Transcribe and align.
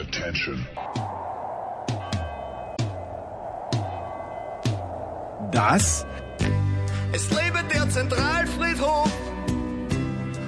Attention. 0.00 0.66
Das 5.50 6.06
Es 7.12 7.28
lebe 7.30 7.64
der 7.74 7.88
Zentralfriedhof 7.90 9.10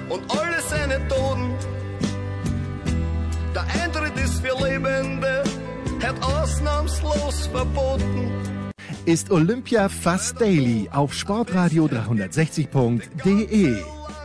und 0.09 0.21
alle 0.31 0.61
seine 0.61 1.05
Toten. 1.07 1.53
Der 3.53 3.65
Eintritt 3.83 4.17
ist 4.23 4.41
für 4.45 4.55
Lebende, 4.63 5.43
hat 6.01 6.23
ausnahmslos 6.23 7.47
verboten. 7.47 8.31
ist 9.05 9.31
Olympia 9.31 9.89
Fast 9.89 10.39
Daily 10.39 10.87
auf 10.93 11.13
sportradio 11.13 11.87
360.de. 11.87 13.81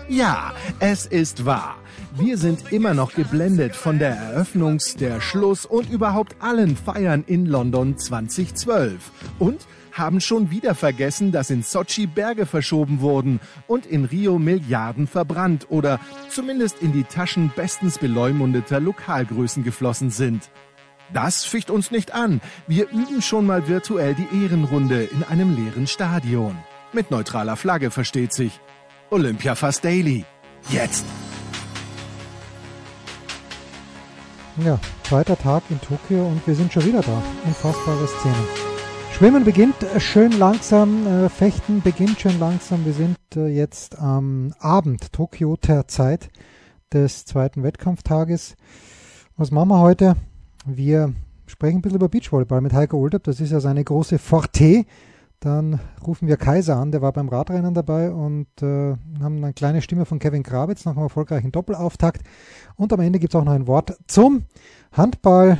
Ja, 0.08 0.52
es 0.78 1.06
ist 1.06 1.44
wahr. 1.44 1.76
Wir 2.18 2.38
sind 2.38 2.72
immer 2.72 2.94
noch 2.94 3.12
geblendet 3.14 3.76
von 3.76 3.98
der 3.98 4.16
Eröffnungs-, 4.16 4.96
der 4.96 5.20
Schluss- 5.20 5.66
und 5.66 5.90
überhaupt 5.90 6.36
allen 6.40 6.74
Feiern 6.74 7.22
in 7.26 7.44
London 7.44 7.98
2012. 7.98 9.10
Und 9.38 9.66
haben 9.92 10.22
schon 10.22 10.50
wieder 10.50 10.74
vergessen, 10.74 11.30
dass 11.30 11.50
in 11.50 11.62
Sochi 11.62 12.06
Berge 12.06 12.46
verschoben 12.46 13.00
wurden 13.00 13.38
und 13.66 13.84
in 13.84 14.06
Rio 14.06 14.38
Milliarden 14.38 15.06
verbrannt 15.06 15.66
oder 15.68 16.00
zumindest 16.30 16.80
in 16.80 16.92
die 16.92 17.04
Taschen 17.04 17.52
bestens 17.54 17.98
beleumundeter 17.98 18.80
Lokalgrößen 18.80 19.62
geflossen 19.62 20.08
sind. 20.08 20.50
Das 21.12 21.44
ficht 21.44 21.70
uns 21.70 21.90
nicht 21.90 22.14
an. 22.14 22.40
Wir 22.66 22.88
üben 22.90 23.20
schon 23.20 23.44
mal 23.44 23.68
virtuell 23.68 24.14
die 24.14 24.42
Ehrenrunde 24.42 25.04
in 25.04 25.22
einem 25.22 25.54
leeren 25.54 25.86
Stadion. 25.86 26.56
Mit 26.94 27.10
neutraler 27.10 27.56
Flagge 27.56 27.90
versteht 27.90 28.32
sich. 28.32 28.58
Olympia 29.10 29.54
Fast 29.54 29.84
Daily. 29.84 30.24
Jetzt. 30.70 31.04
Ja, 34.64 34.80
zweiter 35.02 35.36
Tag 35.36 35.64
in 35.68 35.78
Tokio 35.82 36.26
und 36.26 36.46
wir 36.46 36.54
sind 36.54 36.72
schon 36.72 36.86
wieder 36.86 37.02
da. 37.02 37.22
Unfassbare 37.44 38.06
Szene. 38.06 38.34
Schwimmen 39.12 39.44
beginnt 39.44 39.82
äh, 39.82 40.00
schön 40.00 40.32
langsam, 40.32 41.06
äh, 41.06 41.28
Fechten 41.28 41.82
beginnt 41.82 42.18
schön 42.18 42.38
langsam. 42.40 42.86
Wir 42.86 42.94
sind 42.94 43.18
äh, 43.34 43.48
jetzt 43.48 43.98
am 43.98 44.54
Abend 44.58 45.12
Tokioter 45.12 45.88
Zeit 45.88 46.30
des 46.90 47.26
zweiten 47.26 47.64
Wettkampftages. 47.64 48.56
Was 49.36 49.50
machen 49.50 49.68
wir 49.68 49.80
heute? 49.80 50.16
Wir 50.64 51.12
sprechen 51.46 51.78
ein 51.78 51.82
bisschen 51.82 51.98
über 51.98 52.08
Beachvolleyball 52.08 52.62
mit 52.62 52.72
Heiko 52.72 52.96
Oldup. 52.96 53.24
Das 53.24 53.40
ist 53.42 53.52
ja 53.52 53.60
seine 53.60 53.84
große 53.84 54.18
Forte. 54.18 54.86
Dann 55.40 55.80
rufen 56.04 56.28
wir 56.28 56.36
Kaiser 56.36 56.76
an, 56.76 56.92
der 56.92 57.02
war 57.02 57.12
beim 57.12 57.28
Radrennen 57.28 57.74
dabei 57.74 58.10
und 58.10 58.46
äh, 58.62 58.96
haben 59.20 59.44
eine 59.44 59.52
kleine 59.52 59.82
Stimme 59.82 60.06
von 60.06 60.18
Kevin 60.18 60.42
Grabitz 60.42 60.84
nach 60.84 60.92
einem 60.92 61.04
erfolgreichen 61.04 61.52
Doppelauftakt. 61.52 62.22
Und 62.76 62.92
am 62.92 63.00
Ende 63.00 63.18
gibt 63.18 63.34
es 63.34 63.40
auch 63.40 63.44
noch 63.44 63.52
ein 63.52 63.66
Wort 63.66 63.96
zum 64.06 64.44
Handball. 64.92 65.58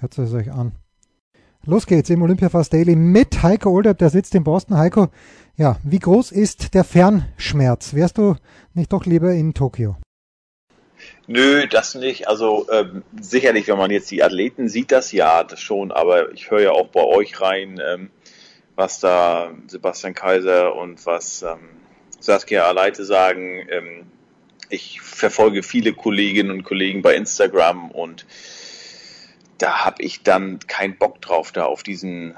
Hört 0.00 0.18
es 0.18 0.32
euch 0.32 0.52
an. 0.52 0.72
Los 1.64 1.86
geht's 1.86 2.10
im 2.10 2.22
Olympia 2.22 2.48
Fast 2.48 2.72
Daily 2.72 2.94
mit 2.94 3.42
Heiko 3.42 3.70
Oldup, 3.70 3.98
der 3.98 4.10
sitzt 4.10 4.34
in 4.34 4.44
Boston. 4.44 4.78
Heiko, 4.78 5.08
ja, 5.56 5.78
wie 5.82 5.98
groß 5.98 6.30
ist 6.30 6.74
der 6.74 6.84
Fernschmerz? 6.84 7.94
Wärst 7.94 8.18
du 8.18 8.36
nicht 8.74 8.92
doch 8.92 9.04
lieber 9.04 9.32
in 9.32 9.54
Tokio? 9.54 9.96
Nö, 11.26 11.66
das 11.66 11.94
nicht. 11.94 12.28
Also 12.28 12.66
ähm, 12.70 13.02
sicherlich, 13.20 13.66
wenn 13.68 13.78
man 13.78 13.90
jetzt 13.90 14.10
die 14.10 14.22
Athleten 14.22 14.68
sieht, 14.68 14.92
das 14.92 15.12
ja, 15.12 15.42
das 15.42 15.60
schon. 15.60 15.90
Aber 15.92 16.32
ich 16.32 16.50
höre 16.50 16.60
ja 16.60 16.70
auch 16.70 16.88
bei 16.88 17.02
euch 17.02 17.40
rein, 17.40 17.80
ähm, 17.84 18.10
was 18.76 19.00
da 19.00 19.52
Sebastian 19.66 20.14
Kaiser 20.14 20.74
und 20.74 21.04
was 21.06 21.42
ähm, 21.42 21.58
Saskia 22.20 22.64
Aleite 22.64 23.04
sagen. 23.04 23.66
Ähm, 23.70 24.06
ich 24.68 25.00
verfolge 25.00 25.62
viele 25.62 25.92
Kolleginnen 25.92 26.50
und 26.50 26.62
Kollegen 26.62 27.02
bei 27.02 27.14
Instagram 27.14 27.90
und 27.90 28.26
da 29.58 29.84
habe 29.84 30.02
ich 30.02 30.22
dann 30.22 30.58
keinen 30.66 30.98
Bock 30.98 31.20
drauf, 31.22 31.52
da 31.52 31.64
auf 31.64 31.82
diesen, 31.82 32.36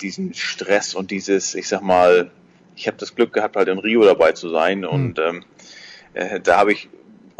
diesen 0.00 0.34
Stress 0.34 0.94
und 0.94 1.10
dieses, 1.10 1.54
ich 1.54 1.68
sag 1.68 1.82
mal, 1.82 2.30
ich 2.76 2.86
habe 2.86 2.96
das 2.96 3.14
Glück 3.14 3.32
gehabt, 3.32 3.56
halt 3.56 3.68
in 3.68 3.78
Rio 3.78 4.04
dabei 4.04 4.32
zu 4.32 4.48
sein 4.50 4.84
und 4.84 5.18
ähm, 5.18 5.44
äh, 6.14 6.40
da 6.40 6.58
habe 6.58 6.72
ich 6.72 6.88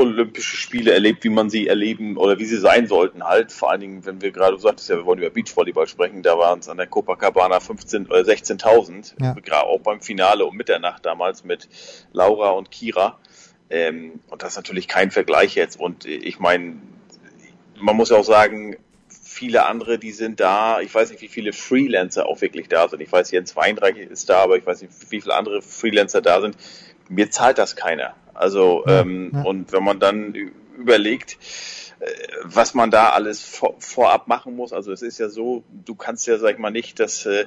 Olympische 0.00 0.56
Spiele 0.56 0.92
erlebt, 0.92 1.24
wie 1.24 1.28
man 1.28 1.50
sie 1.50 1.68
erleben 1.68 2.16
oder 2.16 2.38
wie 2.38 2.46
sie 2.46 2.56
sein 2.56 2.86
sollten 2.86 3.24
halt. 3.24 3.52
Vor 3.52 3.70
allen 3.70 3.80
Dingen, 3.80 4.06
wenn 4.06 4.22
wir 4.22 4.32
gerade, 4.32 4.52
du 4.52 4.58
sagtest 4.58 4.88
ja, 4.88 4.96
wir 4.96 5.04
wollen 5.04 5.18
über 5.18 5.30
Beachvolleyball 5.30 5.86
sprechen, 5.86 6.22
da 6.22 6.38
waren 6.38 6.60
es 6.60 6.68
an 6.68 6.78
der 6.78 6.86
Copacabana 6.86 7.60
15 7.60 8.06
oder 8.06 8.20
16.000, 8.20 9.14
ja. 9.20 9.62
auch 9.62 9.80
beim 9.80 10.00
Finale 10.00 10.46
um 10.46 10.56
Mitternacht 10.56 11.04
damals 11.04 11.44
mit 11.44 11.68
Laura 12.12 12.50
und 12.50 12.70
Kira. 12.70 13.18
Ähm, 13.68 14.20
und 14.30 14.42
das 14.42 14.52
ist 14.52 14.56
natürlich 14.56 14.88
kein 14.88 15.10
Vergleich 15.10 15.54
jetzt. 15.54 15.78
Und 15.78 16.06
ich 16.06 16.38
meine, 16.40 16.76
man 17.78 17.96
muss 17.96 18.08
ja 18.08 18.16
auch 18.16 18.24
sagen, 18.24 18.76
viele 19.08 19.66
andere, 19.66 19.98
die 19.98 20.12
sind 20.12 20.40
da. 20.40 20.80
Ich 20.80 20.94
weiß 20.94 21.10
nicht, 21.10 21.20
wie 21.20 21.28
viele 21.28 21.52
Freelancer 21.52 22.26
auch 22.26 22.40
wirklich 22.40 22.68
da 22.68 22.88
sind. 22.88 23.00
Ich 23.00 23.12
weiß, 23.12 23.30
Jens 23.30 23.54
Weinreich 23.54 23.98
ist 23.98 24.30
da, 24.30 24.38
aber 24.38 24.56
ich 24.56 24.66
weiß 24.66 24.80
nicht, 24.80 24.92
wie 25.10 25.20
viele 25.20 25.34
andere 25.34 25.60
Freelancer 25.60 26.22
da 26.22 26.40
sind. 26.40 26.56
Mir 27.08 27.30
zahlt 27.30 27.58
das 27.58 27.76
keiner. 27.76 28.14
Also, 28.34 28.84
ja, 28.86 29.00
ähm, 29.00 29.30
ja. 29.32 29.42
und 29.42 29.72
wenn 29.72 29.84
man 29.84 30.00
dann 30.00 30.34
überlegt, 30.76 31.38
äh, 32.00 32.06
was 32.44 32.74
man 32.74 32.90
da 32.90 33.10
alles 33.10 33.42
vor, 33.44 33.76
vorab 33.78 34.28
machen 34.28 34.56
muss, 34.56 34.72
also 34.72 34.92
es 34.92 35.02
ist 35.02 35.18
ja 35.18 35.28
so, 35.28 35.64
du 35.84 35.94
kannst 35.94 36.26
ja, 36.26 36.38
sag 36.38 36.52
ich 36.54 36.58
mal, 36.58 36.70
nicht 36.70 36.98
das 37.00 37.26
äh, 37.26 37.46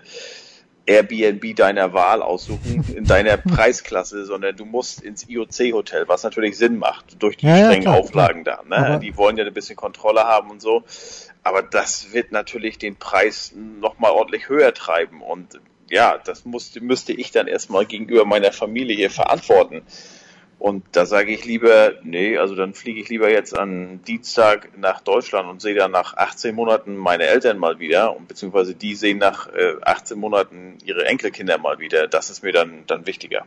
Airbnb 0.85 1.55
deiner 1.55 1.93
Wahl 1.93 2.21
aussuchen 2.21 2.83
in 2.95 3.05
deiner 3.05 3.37
Preisklasse, 3.37 4.25
sondern 4.25 4.55
du 4.55 4.65
musst 4.65 5.01
ins 5.01 5.29
IOC-Hotel, 5.29 6.07
was 6.07 6.23
natürlich 6.23 6.57
Sinn 6.57 6.77
macht 6.77 7.21
durch 7.21 7.37
die 7.37 7.47
ja, 7.47 7.57
strengen 7.57 7.83
klar, 7.83 7.97
Auflagen 7.97 8.43
klar. 8.43 8.63
da. 8.67 8.89
Ne? 8.89 8.99
die 8.99 9.15
wollen 9.17 9.37
ja 9.37 9.45
ein 9.45 9.53
bisschen 9.53 9.75
Kontrolle 9.75 10.23
haben 10.23 10.51
und 10.51 10.61
so. 10.61 10.83
Aber 11.43 11.61
das 11.61 12.13
wird 12.13 12.31
natürlich 12.31 12.77
den 12.77 12.95
Preis 12.95 13.53
nochmal 13.55 14.11
ordentlich 14.11 14.49
höher 14.49 14.73
treiben. 14.73 15.21
Und 15.21 15.59
ja, 15.89 16.17
das 16.17 16.45
musste, 16.45 16.81
müsste 16.81 17.13
ich 17.13 17.31
dann 17.31 17.47
erstmal 17.47 17.85
gegenüber 17.85 18.25
meiner 18.25 18.51
Familie 18.51 18.95
hier 18.95 19.09
verantworten. 19.09 19.83
Und 20.63 20.85
da 20.93 21.05
sage 21.05 21.33
ich 21.33 21.43
lieber, 21.43 21.95
nee, 22.03 22.37
also 22.37 22.55
dann 22.55 22.73
fliege 22.73 23.01
ich 23.01 23.09
lieber 23.09 23.29
jetzt 23.29 23.59
am 23.59 24.01
Dienstag 24.05 24.69
nach 24.77 25.01
Deutschland 25.01 25.49
und 25.49 25.61
sehe 25.61 25.75
dann 25.75 25.91
nach 25.91 26.15
18 26.15 26.55
Monaten 26.55 26.95
meine 26.95 27.25
Eltern 27.25 27.57
mal 27.57 27.79
wieder 27.79 28.15
und 28.15 28.29
beziehungsweise 28.29 28.73
die 28.73 28.95
sehen 28.95 29.17
nach 29.17 29.49
äh, 29.49 29.73
18 29.81 30.17
Monaten 30.17 30.77
ihre 30.85 31.05
Enkelkinder 31.05 31.57
mal 31.57 31.79
wieder. 31.79 32.07
Das 32.07 32.29
ist 32.29 32.43
mir 32.43 32.53
dann, 32.53 32.85
dann 32.87 33.05
wichtiger. 33.05 33.45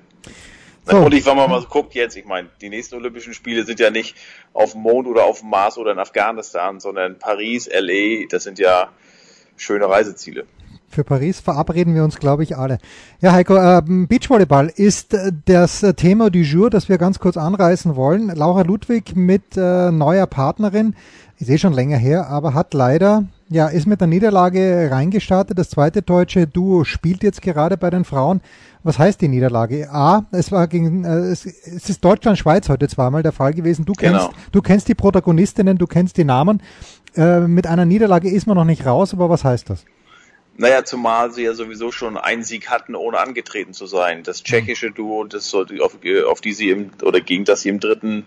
So. 0.84 0.98
Und 0.98 1.14
ich, 1.14 1.24
wenn 1.24 1.38
man 1.38 1.48
mal 1.48 1.62
so 1.62 1.68
guckt 1.68 1.94
jetzt, 1.94 2.18
ich 2.18 2.26
meine, 2.26 2.50
die 2.60 2.68
nächsten 2.68 2.96
Olympischen 2.96 3.32
Spiele 3.32 3.64
sind 3.64 3.80
ja 3.80 3.88
nicht 3.88 4.14
auf 4.52 4.72
dem 4.72 4.82
Mond 4.82 5.08
oder 5.08 5.24
auf 5.24 5.40
dem 5.40 5.48
Mars 5.48 5.78
oder 5.78 5.92
in 5.92 5.98
Afghanistan, 5.98 6.80
sondern 6.80 7.18
Paris, 7.18 7.66
LA, 7.72 8.26
das 8.28 8.44
sind 8.44 8.58
ja 8.58 8.90
schöne 9.56 9.88
Reiseziele 9.88 10.44
für 10.96 11.04
Paris 11.04 11.40
verabreden 11.40 11.94
wir 11.94 12.02
uns, 12.02 12.16
glaube 12.16 12.42
ich, 12.42 12.56
alle. 12.56 12.78
Ja, 13.20 13.32
Heiko, 13.32 13.54
äh, 13.56 13.82
Beachvolleyball 13.84 14.72
ist 14.74 15.12
äh, 15.12 15.30
das 15.44 15.84
Thema 15.96 16.30
du 16.30 16.38
jour, 16.38 16.70
das 16.70 16.88
wir 16.88 16.96
ganz 16.96 17.18
kurz 17.18 17.36
anreißen 17.36 17.96
wollen. 17.96 18.28
Laura 18.34 18.62
Ludwig 18.62 19.14
mit 19.14 19.56
äh, 19.56 19.90
neuer 19.92 20.26
Partnerin, 20.26 20.94
ist 21.38 21.50
eh 21.50 21.58
schon 21.58 21.74
länger 21.74 21.98
her, 21.98 22.28
aber 22.28 22.54
hat 22.54 22.72
leider, 22.72 23.24
ja, 23.50 23.66
ist 23.66 23.86
mit 23.86 24.00
der 24.00 24.08
Niederlage 24.08 24.88
reingestartet. 24.90 25.58
Das 25.58 25.68
zweite 25.68 26.00
deutsche 26.00 26.46
Duo 26.46 26.84
spielt 26.84 27.22
jetzt 27.22 27.42
gerade 27.42 27.76
bei 27.76 27.90
den 27.90 28.04
Frauen. 28.04 28.40
Was 28.82 28.98
heißt 28.98 29.20
die 29.20 29.28
Niederlage? 29.28 29.90
A, 29.92 30.24
es 30.30 30.50
war 30.50 30.66
gegen, 30.66 31.04
äh, 31.04 31.08
es, 31.08 31.44
es 31.44 31.90
ist 31.90 32.02
Deutschland-Schweiz 32.02 32.70
heute 32.70 32.88
zweimal 32.88 33.22
der 33.22 33.32
Fall 33.32 33.52
gewesen. 33.52 33.84
Du 33.84 33.92
kennst, 33.92 34.18
genau. 34.18 34.32
du 34.50 34.62
kennst 34.62 34.88
die 34.88 34.94
Protagonistinnen, 34.94 35.76
du 35.76 35.86
kennst 35.86 36.16
die 36.16 36.24
Namen. 36.24 36.62
Äh, 37.16 37.40
mit 37.40 37.66
einer 37.66 37.84
Niederlage 37.84 38.30
ist 38.30 38.46
man 38.46 38.56
noch 38.56 38.64
nicht 38.64 38.86
raus, 38.86 39.12
aber 39.12 39.28
was 39.28 39.44
heißt 39.44 39.68
das? 39.68 39.84
Naja, 40.58 40.84
zumal 40.84 41.32
sie 41.32 41.42
ja 41.42 41.52
sowieso 41.52 41.92
schon 41.92 42.16
einen 42.16 42.42
Sieg 42.42 42.70
hatten, 42.70 42.94
ohne 42.94 43.18
angetreten 43.18 43.74
zu 43.74 43.86
sein. 43.86 44.22
Das 44.22 44.42
tschechische 44.42 44.90
Duo, 44.90 45.24
das 45.24 45.50
sollte, 45.50 45.82
auf, 45.84 45.98
auf 46.26 46.40
die 46.40 46.52
sie 46.52 46.70
im, 46.70 46.90
oder 47.02 47.20
gegen 47.20 47.44
das 47.44 47.60
sie 47.60 47.68
im 47.68 47.80
dritten 47.80 48.26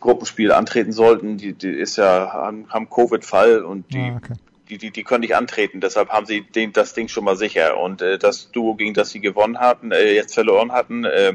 Gruppenspiel 0.00 0.52
antreten 0.52 0.92
sollten, 0.92 1.38
die, 1.38 1.54
die 1.54 1.70
ist 1.70 1.96
ja, 1.96 2.32
haben, 2.32 2.66
haben 2.68 2.90
Covid-Fall 2.90 3.64
und 3.64 3.92
die, 3.94 4.00
ah, 4.00 4.20
okay. 4.22 4.34
die, 4.68 4.78
die, 4.78 4.90
die 4.90 5.02
können 5.02 5.20
nicht 5.20 5.36
antreten. 5.36 5.80
Deshalb 5.80 6.10
haben 6.10 6.26
sie 6.26 6.42
den, 6.42 6.72
das 6.72 6.92
Ding 6.92 7.08
schon 7.08 7.24
mal 7.24 7.36
sicher. 7.36 7.78
Und 7.78 8.02
äh, 8.02 8.18
das 8.18 8.50
Duo, 8.50 8.74
gegen 8.74 8.92
das 8.92 9.10
sie 9.10 9.20
gewonnen 9.20 9.58
hatten, 9.58 9.92
äh, 9.92 10.12
jetzt 10.12 10.34
verloren 10.34 10.72
hatten, 10.72 11.04
äh, 11.04 11.34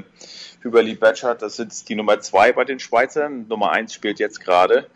Hüberli 0.61 0.95
Batschert, 0.95 1.41
das 1.41 1.55
sind 1.55 1.87
die 1.89 1.95
Nummer 1.95 2.19
zwei 2.19 2.51
bei 2.51 2.65
den 2.65 2.79
Schweizern. 2.79 3.47
Nummer 3.47 3.71
eins 3.71 3.93
spielt 3.93 4.19
jetzt 4.19 4.41
gerade 4.41 4.87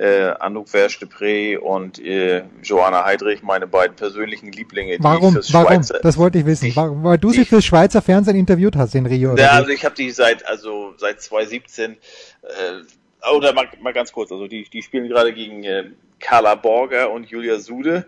äh, 0.00 0.34
Anouk 0.40 0.70
Verge 0.70 1.60
und 1.60 1.98
äh, 1.98 2.44
Joanna 2.62 3.04
Heidrich, 3.04 3.42
meine 3.42 3.66
beiden 3.66 3.96
persönlichen 3.96 4.50
Lieblinge. 4.50 4.96
Warum? 5.00 5.34
warum? 5.34 5.42
Schweizer, 5.42 5.98
das 6.02 6.16
wollte 6.16 6.38
ich 6.38 6.46
wissen. 6.46 6.66
Ich, 6.66 6.76
warum, 6.76 7.04
weil 7.04 7.18
du 7.18 7.30
sie 7.30 7.44
fürs 7.44 7.66
Schweizer 7.66 8.00
Fernsehen 8.00 8.36
interviewt 8.36 8.76
hast 8.76 8.94
in 8.94 9.04
Rio. 9.04 9.36
Ja, 9.36 9.50
also 9.50 9.68
ich 9.68 9.84
habe 9.84 9.94
die 9.94 10.10
seit 10.10 10.46
also 10.46 10.94
seit 10.96 11.20
2017 11.20 11.92
äh, 11.92 11.96
oder 13.30 13.52
mal, 13.52 13.68
mal 13.82 13.92
ganz 13.92 14.10
kurz, 14.12 14.32
also 14.32 14.46
die, 14.46 14.64
die 14.70 14.82
spielen 14.82 15.06
gerade 15.06 15.34
gegen 15.34 15.64
äh, 15.64 15.84
Carla 16.18 16.54
Borger 16.54 17.10
und 17.10 17.28
Julia 17.28 17.58
Sude. 17.58 18.06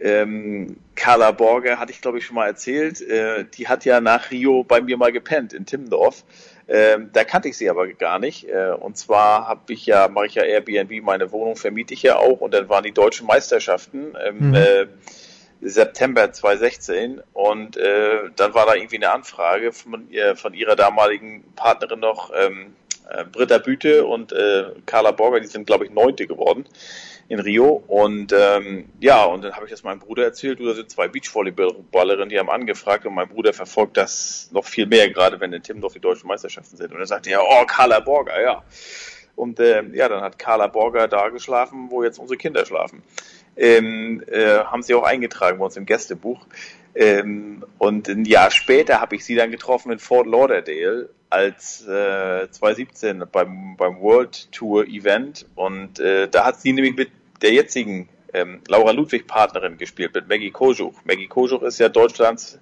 Ähm, 0.00 0.78
Carla 0.96 1.30
Borger 1.30 1.78
hatte 1.78 1.92
ich 1.92 2.00
glaube 2.00 2.18
ich 2.18 2.26
schon 2.26 2.34
mal 2.34 2.46
erzählt, 2.46 3.00
äh, 3.02 3.44
die 3.44 3.68
hat 3.68 3.84
ja 3.84 4.00
nach 4.00 4.32
Rio 4.32 4.64
bei 4.64 4.80
mir 4.80 4.96
mal 4.96 5.12
gepennt 5.12 5.52
in 5.52 5.64
Timmendorf 5.64 6.24
Ähm, 6.72 7.10
da 7.12 7.24
kannte 7.24 7.48
ich 7.48 7.58
sie 7.58 7.68
aber 7.68 7.88
gar 7.88 8.20
nicht. 8.20 8.48
Äh, 8.48 8.70
und 8.78 8.96
zwar 8.96 9.48
habe 9.48 9.72
ich 9.72 9.86
ja, 9.86 10.06
mache 10.06 10.26
ich 10.26 10.36
ja 10.36 10.44
Airbnb, 10.44 11.02
meine 11.02 11.32
Wohnung 11.32 11.56
vermiete 11.56 11.94
ich 11.94 12.02
ja 12.04 12.16
auch 12.16 12.40
und 12.40 12.54
dann 12.54 12.68
waren 12.68 12.84
die 12.84 12.92
deutschen 12.92 13.26
Meisterschaften 13.26 14.14
im 14.14 14.50
mhm. 14.50 14.54
äh, 14.54 14.86
September 15.62 16.32
2016 16.32 17.22
und 17.32 17.76
äh, 17.76 18.30
dann 18.36 18.54
war 18.54 18.66
da 18.66 18.74
irgendwie 18.74 18.96
eine 18.96 19.10
Anfrage 19.10 19.72
von, 19.72 20.08
ihr, 20.10 20.36
von 20.36 20.54
ihrer 20.54 20.76
damaligen 20.76 21.42
Partnerin 21.56 21.98
noch, 21.98 22.30
ähm, 22.34 22.76
äh, 23.10 23.24
Britta 23.24 23.58
Büte 23.58 24.06
und 24.06 24.32
äh, 24.32 24.64
Carla 24.86 25.10
Borger, 25.12 25.40
die 25.40 25.46
sind 25.46 25.66
glaube 25.66 25.84
ich 25.84 25.90
Neunte 25.90 26.26
geworden 26.26 26.66
in 27.30 27.38
Rio. 27.38 27.82
Und 27.86 28.34
ähm, 28.36 28.86
ja, 29.00 29.24
und 29.24 29.44
dann 29.44 29.52
habe 29.54 29.64
ich 29.64 29.70
das 29.70 29.84
meinem 29.84 30.00
Bruder 30.00 30.24
erzählt, 30.24 30.58
du, 30.58 30.66
da 30.66 30.74
sind 30.74 30.90
zwei 30.90 31.06
Beachvolleyballerinnen, 31.06 32.28
die 32.28 32.38
haben 32.38 32.50
angefragt 32.50 33.06
und 33.06 33.14
mein 33.14 33.28
Bruder 33.28 33.52
verfolgt 33.52 33.96
das 33.96 34.50
noch 34.52 34.64
viel 34.64 34.86
mehr, 34.86 35.08
gerade 35.10 35.38
wenn 35.38 35.52
in 35.52 35.62
Timmendorf 35.62 35.92
die 35.92 36.00
deutschen 36.00 36.26
Meisterschaften 36.26 36.76
sind. 36.76 36.92
Und 36.92 36.98
er 36.98 37.06
sagte, 37.06 37.30
ja, 37.30 37.40
oh, 37.40 37.64
Carla 37.66 38.00
Borger, 38.00 38.42
ja. 38.42 38.64
Und 39.36 39.60
äh, 39.60 39.82
ja, 39.92 40.08
dann 40.08 40.22
hat 40.22 40.40
Carla 40.40 40.66
Borger 40.66 41.06
da 41.06 41.28
geschlafen, 41.28 41.86
wo 41.90 42.02
jetzt 42.02 42.18
unsere 42.18 42.36
Kinder 42.36 42.66
schlafen. 42.66 43.02
Ähm, 43.56 44.24
äh, 44.26 44.64
haben 44.64 44.82
sie 44.82 44.94
auch 44.94 45.04
eingetragen 45.04 45.58
bei 45.58 45.64
uns 45.64 45.76
im 45.76 45.86
Gästebuch. 45.86 46.44
Ähm, 46.94 47.64
und 47.78 48.08
ein 48.08 48.24
Jahr 48.24 48.50
später 48.50 49.00
habe 49.00 49.16
ich 49.16 49.24
sie 49.24 49.36
dann 49.36 49.50
getroffen 49.50 49.92
in 49.92 49.98
Fort 49.98 50.26
Lauderdale 50.26 51.10
als 51.28 51.82
äh, 51.86 52.50
2017 52.50 53.24
beim, 53.30 53.76
beim 53.76 54.00
World 54.00 54.50
Tour 54.50 54.86
Event 54.86 55.46
und 55.54 56.00
äh, 56.00 56.28
da 56.28 56.44
hat 56.44 56.60
sie 56.60 56.72
nämlich 56.72 56.96
mit 56.96 57.10
der 57.40 57.52
jetzigen 57.52 58.08
ähm, 58.32 58.60
Laura 58.68 58.90
Ludwig 58.90 59.26
Partnerin 59.26 59.78
gespielt 59.78 60.14
mit 60.14 60.28
Maggie 60.28 60.50
Kojuch. 60.50 60.94
Maggie 61.04 61.26
Kojuch 61.26 61.62
ist 61.62 61.78
ja 61.78 61.88
Deutschlands 61.88 62.58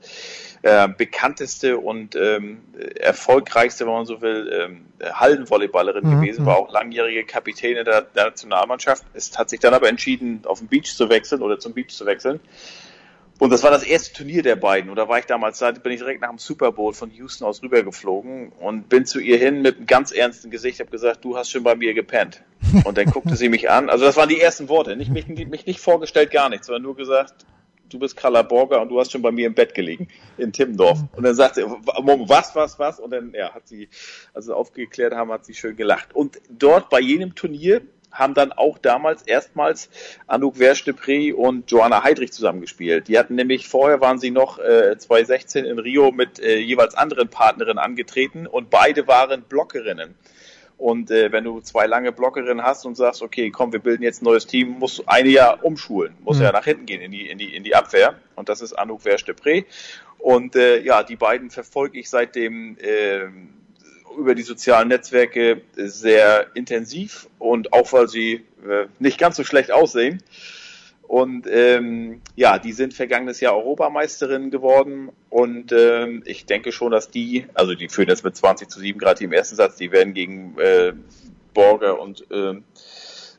äh, 0.63 0.89
bekannteste 0.89 1.79
und 1.79 2.17
ähm, 2.17 2.63
erfolgreichste, 2.97 3.87
wenn 3.87 3.93
man 3.93 4.07
so 4.07 4.21
will, 4.21 4.51
ähm, 4.53 4.87
Hallenvolleyballerin 5.13 6.05
mhm. 6.05 6.21
gewesen, 6.21 6.47
war 6.47 6.57
auch 6.57 6.71
langjährige 6.71 7.25
Kapitäne 7.25 7.85
der, 7.85 8.03
der 8.03 8.27
Nationalmannschaft. 8.27 9.05
Es 9.15 9.39
hat 9.39 9.51
sich 9.51 9.61
dann 9.61 9.75
aber 9.75 9.89
entschieden, 9.89 10.43
auf 10.45 10.59
den 10.59 10.69
Beach 10.69 10.95
zu 10.95 11.09
wechseln 11.09 11.43
oder 11.43 11.59
zum 11.59 11.75
Beach 11.75 11.89
zu 11.89 12.07
wechseln. 12.07 12.41
Und 13.39 13.51
das 13.51 13.63
war 13.63 13.71
das 13.71 13.85
erste 13.85 14.13
Turnier 14.13 14.43
der 14.43 14.57
beiden. 14.57 14.91
Und 14.91 14.97
da 14.97 15.09
war 15.09 15.19
ich 15.19 15.27
damals, 15.27 15.59
da 15.59 15.71
bin 15.71 15.93
ich 15.93 16.01
direkt 16.01 16.21
nach 16.21 16.29
dem 16.29 16.39
Super 16.39 16.73
Bowl 16.73 16.93
von 16.93 17.11
Houston 17.13 17.45
aus 17.45 17.63
rübergeflogen 17.63 18.51
und 18.61 18.89
bin 18.89 19.07
zu 19.07 19.21
ihr 19.21 19.39
hin 19.39 19.63
mit 19.63 19.77
einem 19.77 19.87
ganz 19.87 20.11
ernsten 20.11 20.51
Gesicht, 20.51 20.81
habe 20.81 20.91
gesagt, 20.91 21.25
du 21.25 21.37
hast 21.37 21.51
schon 21.51 21.63
bei 21.63 21.77
mir 21.77 21.95
gepennt. 21.95 22.43
Und 22.85 22.99
dann 22.99 23.07
guckte 23.07 23.37
sie 23.37 23.49
mich 23.49 23.71
an. 23.71 23.91
Also 23.91 24.05
das 24.05 24.17
waren 24.17 24.29
die 24.29 24.41
ersten 24.41 24.69
Worte. 24.69 24.97
Nicht, 24.97 25.11
mich, 25.11 25.29
mich 25.29 25.67
nicht 25.67 25.81
vorgestellt, 25.81 26.33
gar 26.33 26.49
nichts, 26.49 26.67
sondern 26.67 26.83
nur 26.83 26.97
gesagt, 26.97 27.47
du 27.89 27.99
bist 27.99 28.17
Carla 28.17 28.43
Borger 28.43 28.81
und 28.83 28.89
du 28.89 28.99
hast 28.99 29.13
schon 29.13 29.23
bei 29.23 29.31
mir 29.31 29.47
im 29.47 29.55
Bett 29.55 29.75
gelegen 29.75 30.09
in 30.37 30.53
Timmendorf. 30.53 30.99
Und 31.13 31.23
dann 31.23 31.35
sagte 31.35 31.63
sie, 31.63 31.67
was, 31.69 32.55
was, 32.55 32.79
was? 32.79 33.01
Und 33.01 33.11
dann, 33.13 33.33
ja, 33.35 33.55
hat 33.55 33.69
sie, 33.69 33.89
also 34.35 34.55
aufgeklärt 34.55 35.15
haben, 35.15 35.31
hat 35.31 35.45
sie 35.45 35.55
schön 35.55 35.77
gelacht. 35.77 36.15
Und 36.15 36.41
dort 36.51 36.91
bei 36.91 37.01
jenem 37.01 37.35
Turnier 37.35 37.83
haben 38.11 38.35
dann 38.35 38.53
auch 38.53 38.79
damals 38.79 39.23
erstmals 39.23 39.91
Anouk 40.27 40.57
Verge 40.57 41.37
und 41.37 41.71
Joanna 41.71 42.03
Heidrich 42.03 42.33
zusammengespielt. 42.33 43.09
Die 43.09 43.19
hatten 43.19 43.35
nämlich, 43.35 43.69
vorher 43.69 44.01
waren 44.01 44.19
sie 44.19 44.31
noch 44.31 44.59
äh, 44.59 44.97
2016 44.97 45.65
in 45.65 45.79
Rio 45.79 46.11
mit 46.11 46.41
äh, 46.41 46.59
jeweils 46.59 46.95
anderen 46.95 47.29
Partnerinnen 47.29 47.79
angetreten 47.79 48.47
und 48.47 48.71
beide 48.71 49.07
waren 49.07 49.43
Blockerinnen. 49.43 50.15
Und 50.79 51.11
äh, 51.11 51.33
wenn 51.33 51.43
du 51.43 51.61
zwei 51.61 51.87
lange 51.87 52.13
Blockerinnen 52.13 52.65
hast 52.65 52.87
und 52.87 52.97
sagst, 52.97 53.21
okay, 53.21 53.51
komm, 53.51 53.73
wir 53.73 53.81
bilden 53.81 54.05
jetzt 54.05 54.23
ein 54.23 54.27
neues 54.27 54.47
Team, 54.47 54.79
muss 54.79 55.03
eine 55.09 55.29
ja 55.29 55.53
umschulen, 55.53 56.15
muss 56.21 56.39
mhm. 56.39 56.45
ja 56.45 56.53
nach 56.53 56.65
hinten 56.65 56.87
gehen 56.87 57.01
in 57.01 57.11
die, 57.11 57.29
in 57.29 57.37
die, 57.37 57.55
in 57.55 57.65
die 57.65 57.75
Abwehr. 57.75 58.15
Und 58.37 58.49
das 58.49 58.61
ist 58.61 58.75
Anouk 58.75 59.03
Verge 59.03 59.35
Und 60.19 60.55
äh, 60.55 60.81
ja, 60.81 61.03
die 61.03 61.17
beiden 61.17 61.51
verfolge 61.51 61.99
ich 61.99 62.09
seitdem 62.09 62.77
äh, 62.79 63.27
über 64.17 64.35
die 64.35 64.43
sozialen 64.43 64.89
Netzwerke 64.89 65.63
sehr 65.77 66.47
intensiv 66.55 67.29
und 67.39 67.73
auch 67.73 67.93
weil 67.93 68.09
sie 68.09 68.45
äh, 68.69 68.87
nicht 68.99 69.19
ganz 69.19 69.37
so 69.37 69.45
schlecht 69.45 69.71
aussehen. 69.71 70.23
Und 71.09 71.47
ähm, 71.49 72.21
ja, 72.37 72.59
die 72.59 72.73
sind 72.73 72.93
vergangenes 72.93 73.41
Jahr 73.41 73.57
Europameisterin 73.57 74.51
geworden 74.51 75.09
und 75.31 75.73
ähm, 75.73 76.23
ich 76.27 76.45
denke 76.45 76.71
schon, 76.71 76.93
dass 76.93 77.11
die, 77.11 77.47
also 77.55 77.75
die 77.75 77.89
führen 77.89 78.11
jetzt 78.11 78.25
mit 78.25 78.37
20 78.37 78.69
zu 78.69 78.79
7 78.79 78.99
gerade 78.99 79.25
im 79.25 79.33
ersten 79.33 79.57
Satz, 79.57 79.77
die 79.77 79.91
werden 79.91 80.13
gegen 80.13 80.59
äh, 80.59 80.93
Borger 81.55 81.99
und 81.99 82.31
äh, 82.31 82.61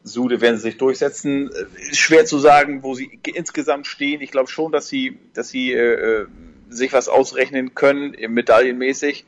Sude 0.04 0.42
werden 0.42 0.56
sie 0.56 0.64
sich 0.64 0.78
durchsetzen. 0.78 1.52
Schwer 1.92 2.26
zu 2.26 2.40
sagen, 2.40 2.82
wo 2.82 2.96
sie 2.96 3.20
insgesamt 3.36 3.86
stehen. 3.86 4.22
Ich 4.22 4.32
glaube 4.32 4.50
schon, 4.50 4.72
dass 4.72 4.88
sie, 4.88 5.20
dass 5.34 5.50
sie 5.50 5.72
äh, 5.72 6.22
äh 6.22 6.26
sich 6.72 6.94
was 6.94 7.10
ausrechnen 7.10 7.74
können, 7.74 8.16
medaillenmäßig. 8.32 9.26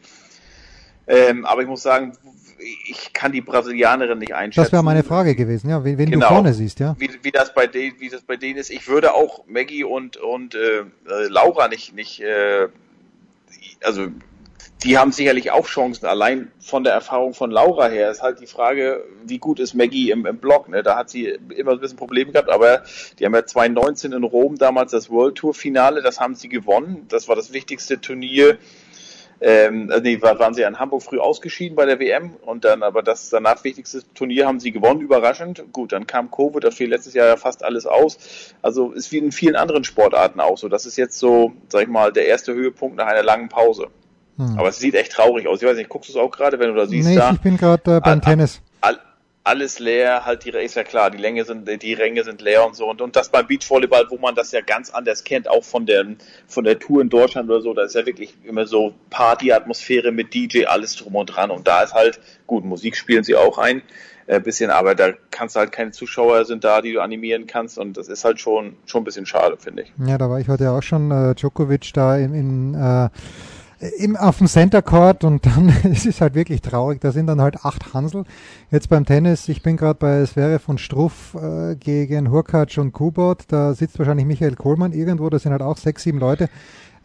Ähm, 1.07 1.45
aber 1.45 1.61
ich 1.61 1.67
muss 1.67 1.81
sagen, 1.81 2.13
ich 2.87 3.13
kann 3.13 3.31
die 3.31 3.41
Brasilianerin 3.41 4.19
nicht 4.19 4.35
einschätzen. 4.35 4.65
Das 4.65 4.71
wäre 4.71 4.83
meine 4.83 5.03
Frage 5.03 5.35
gewesen, 5.35 5.69
ja, 5.69 5.83
wen, 5.83 5.97
wen 5.97 6.11
genau. 6.11 6.27
du 6.27 6.33
vorne 6.33 6.53
siehst, 6.53 6.79
ja. 6.79 6.95
Wie, 6.99 7.09
wie, 7.21 7.31
das 7.31 7.53
bei 7.53 7.67
denen, 7.67 7.99
wie 7.99 8.09
das 8.09 8.21
bei 8.21 8.37
denen 8.37 8.59
ist. 8.59 8.69
Ich 8.69 8.87
würde 8.87 9.13
auch 9.13 9.45
Maggie 9.47 9.83
und 9.83 10.17
und 10.17 10.55
äh, 10.55 10.83
Laura 11.27 11.67
nicht 11.67 11.95
nicht, 11.95 12.21
äh, 12.21 12.67
also 13.83 14.07
die 14.83 14.97
haben 14.97 15.11
sicherlich 15.11 15.51
auch 15.51 15.67
Chancen. 15.67 16.05
Allein 16.07 16.51
von 16.59 16.83
der 16.83 16.93
Erfahrung 16.93 17.33
von 17.33 17.51
Laura 17.51 17.87
her 17.87 18.09
ist 18.09 18.23
halt 18.23 18.39
die 18.39 18.47
Frage, 18.47 19.03
wie 19.23 19.37
gut 19.37 19.59
ist 19.59 19.75
Maggie 19.75 20.09
im, 20.09 20.25
im 20.25 20.37
Block. 20.37 20.69
Ne? 20.69 20.81
Da 20.81 20.97
hat 20.97 21.09
sie 21.09 21.37
immer 21.55 21.73
ein 21.73 21.79
bisschen 21.79 21.97
Probleme 21.97 22.31
gehabt, 22.31 22.49
aber 22.49 22.83
die 23.19 23.25
haben 23.25 23.35
ja 23.35 23.45
2019 23.45 24.11
in 24.11 24.23
Rom 24.23 24.57
damals 24.57 24.91
das 24.91 25.09
World 25.09 25.35
Tour 25.35 25.53
Finale, 25.53 26.01
das 26.01 26.19
haben 26.19 26.33
sie 26.33 26.49
gewonnen. 26.49 27.05
Das 27.09 27.27
war 27.27 27.35
das 27.35 27.53
wichtigste 27.53 28.01
Turnier 28.01 28.57
ähm, 29.41 29.89
also 29.89 30.03
nee, 30.03 30.21
waren 30.21 30.53
sie 30.53 30.61
in 30.61 30.79
Hamburg 30.79 31.01
früh 31.01 31.17
ausgeschieden 31.17 31.75
bei 31.75 31.85
der 31.85 31.99
WM 31.99 32.35
und 32.41 32.63
dann 32.63 32.83
aber 32.83 33.01
das 33.01 33.29
danach 33.29 33.63
wichtigste 33.63 34.01
Turnier 34.13 34.45
haben 34.45 34.59
sie 34.59 34.71
gewonnen, 34.71 35.01
überraschend. 35.01 35.63
Gut, 35.73 35.93
dann 35.93 36.05
kam 36.05 36.29
Covid, 36.29 36.63
da 36.63 36.69
fiel 36.69 36.89
letztes 36.89 37.15
Jahr 37.15 37.27
ja 37.27 37.37
fast 37.37 37.63
alles 37.63 37.87
aus. 37.87 38.53
Also 38.61 38.91
ist 38.91 39.11
wie 39.11 39.17
in 39.17 39.31
vielen 39.31 39.55
anderen 39.55 39.83
Sportarten 39.83 40.39
auch 40.39 40.59
so. 40.59 40.69
Das 40.69 40.85
ist 40.85 40.95
jetzt 40.95 41.17
so, 41.17 41.53
sag 41.69 41.83
ich 41.83 41.89
mal, 41.89 42.13
der 42.13 42.27
erste 42.27 42.53
Höhepunkt 42.53 42.97
nach 42.97 43.07
einer 43.07 43.23
langen 43.23 43.49
Pause. 43.49 43.87
Hm. 44.37 44.59
Aber 44.59 44.69
es 44.69 44.77
sieht 44.77 44.93
echt 44.93 45.11
traurig 45.11 45.47
aus. 45.47 45.61
Ich 45.61 45.67
weiß 45.67 45.75
nicht, 45.75 45.89
guckst 45.89 46.09
du 46.09 46.13
es 46.13 46.23
auch 46.23 46.31
gerade, 46.31 46.59
wenn 46.59 46.69
du 46.69 46.75
da 46.75 46.85
siehst? 46.85 47.09
Nee, 47.09 47.15
da? 47.15 47.31
ich 47.31 47.41
bin 47.41 47.57
gerade 47.57 47.97
äh, 47.97 47.99
beim 47.99 48.21
Tennis 48.21 48.61
alles 49.43 49.79
leer, 49.79 50.25
halt 50.25 50.45
die 50.45 50.51
ist 50.51 50.75
ja 50.75 50.83
klar, 50.83 51.09
die 51.09 51.17
Länge 51.17 51.45
sind, 51.45 51.67
die 51.81 51.93
Ränge 51.93 52.23
sind 52.23 52.41
leer 52.41 52.65
und 52.65 52.75
so. 52.75 52.89
Und, 52.89 53.01
und 53.01 53.15
das 53.15 53.29
beim 53.29 53.47
Beachvolleyball, 53.47 54.05
wo 54.09 54.17
man 54.17 54.35
das 54.35 54.51
ja 54.51 54.61
ganz 54.61 54.91
anders 54.91 55.23
kennt, 55.23 55.49
auch 55.49 55.63
von 55.63 55.85
der 55.85 56.05
von 56.47 56.63
der 56.63 56.77
Tour 56.77 57.01
in 57.01 57.09
Deutschland 57.09 57.49
oder 57.49 57.61
so, 57.61 57.73
da 57.73 57.83
ist 57.83 57.95
ja 57.95 58.05
wirklich 58.05 58.35
immer 58.43 58.67
so 58.67 58.93
Partyatmosphäre 59.09 60.11
mit 60.11 60.33
DJ, 60.33 60.65
alles 60.65 60.95
drum 60.95 61.15
und 61.15 61.25
dran. 61.27 61.49
Und 61.49 61.67
da 61.67 61.81
ist 61.81 61.93
halt 61.93 62.19
gut, 62.45 62.63
Musik 62.65 62.95
spielen 62.95 63.23
sie 63.23 63.35
auch 63.35 63.57
ein, 63.57 63.81
äh, 64.27 64.39
bisschen, 64.39 64.69
aber 64.69 64.93
da 64.93 65.13
kannst 65.31 65.55
du 65.55 65.59
halt 65.59 65.71
keine 65.71 65.91
Zuschauer 65.91 66.45
sind 66.45 66.63
da, 66.63 66.81
die 66.81 66.93
du 66.93 67.01
animieren 67.01 67.47
kannst. 67.47 67.79
Und 67.79 67.97
das 67.97 68.09
ist 68.09 68.23
halt 68.23 68.39
schon 68.39 68.75
schon 68.85 69.01
ein 69.01 69.05
bisschen 69.05 69.25
schade, 69.25 69.57
finde 69.57 69.83
ich. 69.83 69.93
Ja, 70.05 70.19
da 70.19 70.29
war 70.29 70.39
ich 70.39 70.49
heute 70.49 70.69
auch 70.69 70.83
schon 70.83 71.09
äh, 71.09 71.33
Djokovic 71.33 71.93
da 71.93 72.15
in, 72.15 72.35
in 72.35 72.73
äh 72.75 73.09
im, 73.97 74.15
auf 74.15 74.37
dem 74.37 74.47
Center 74.47 74.81
Court 74.81 75.23
und 75.23 75.45
dann 75.45 75.69
es 75.91 76.05
ist 76.05 76.21
halt 76.21 76.35
wirklich 76.35 76.61
traurig. 76.61 77.01
Da 77.01 77.11
sind 77.11 77.27
dann 77.27 77.41
halt 77.41 77.65
acht 77.65 77.93
Hansel. 77.93 78.25
Jetzt 78.69 78.89
beim 78.89 79.05
Tennis, 79.05 79.47
ich 79.49 79.63
bin 79.63 79.77
gerade 79.77 79.95
bei 79.95 80.25
Sverre 80.25 80.59
von 80.59 80.77
Struff 80.77 81.35
äh, 81.35 81.75
gegen 81.75 82.29
Hurkacz 82.29 82.77
und 82.77 82.91
Kubot. 82.91 83.45
Da 83.47 83.73
sitzt 83.73 83.97
wahrscheinlich 83.97 84.27
Michael 84.27 84.55
Kohlmann 84.55 84.93
irgendwo. 84.93 85.29
Da 85.29 85.39
sind 85.39 85.51
halt 85.51 85.61
auch 85.61 85.77
sechs, 85.77 86.03
sieben 86.03 86.19
Leute 86.19 86.49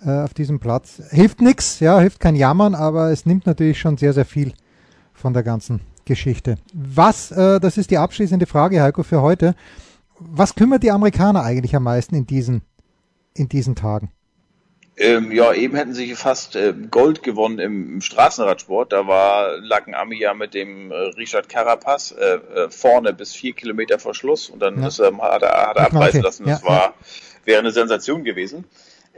äh, 0.04 0.11
auf 0.11 0.35
diesem 0.35 0.59
Platz. 0.59 1.02
Hilft 1.11 1.40
nix, 1.40 1.80
ja, 1.80 1.99
hilft 1.99 2.21
kein 2.21 2.37
Jammern, 2.37 2.75
aber 2.75 3.11
es 3.11 3.25
nimmt 3.25 3.47
natürlich 3.47 3.80
schon 3.80 3.97
sehr, 3.97 4.12
sehr 4.12 4.26
viel 4.26 4.52
von 5.14 5.33
der 5.33 5.42
ganzen 5.42 5.80
Geschichte. 6.04 6.56
Was, 6.75 7.30
äh, 7.33 7.59
das 7.59 7.78
ist 7.78 7.90
die 7.90 7.99
abschließende 7.99 8.47
Frage, 8.47 8.83
Heiko, 8.83 9.02
für 9.02 9.23
heute. 9.23 9.54
Was 10.18 10.54
kümmert 10.54 10.83
die 10.83 10.90
Amerikaner 10.90 11.42
eigentlich 11.42 11.75
am 11.75 11.85
meisten 11.85 12.14
in 12.14 12.26
diesen, 12.26 12.62
in 13.35 13.49
diesen 13.49 13.75
Tagen? 13.75 14.11
Ähm, 14.99 15.31
ja, 15.31 15.53
eben 15.53 15.76
hätten 15.76 15.93
sie 15.93 16.15
fast 16.15 16.57
äh, 16.57 16.73
Gold 16.91 17.23
gewonnen 17.23 17.59
im, 17.59 17.95
im, 17.95 18.00
Straßenradsport. 18.00 18.93
Da 18.93 19.07
war 19.07 19.59
Lacken 19.59 19.95
Ami 19.95 20.19
ja 20.19 20.33
mit 20.33 20.55
dem 20.55 20.91
äh, 20.91 20.95
Richard 20.95 21.50
Carapaz 21.50 22.12
äh, 22.12 22.37
äh, 22.37 22.71
vorne 22.71 23.12
bis 23.12 23.35
vier 23.35 23.53
Kilometer 23.53 23.99
vor 23.99 24.15
Schluss 24.15 24.49
und 24.49 24.61
dann 24.61 24.81
ja. 24.81 24.88
ist, 24.88 24.99
ähm, 25.00 25.21
hat 25.21 25.43
er, 25.43 25.69
hat 25.69 25.76
er 25.76 25.87
abreißen 25.87 26.23
lassen. 26.23 26.47
Das 26.47 26.62
ja, 26.62 26.67
war, 26.67 26.81
ja. 26.81 26.95
wäre 27.45 27.59
eine 27.59 27.73
Sensation 27.73 28.25
gewesen. 28.25 28.65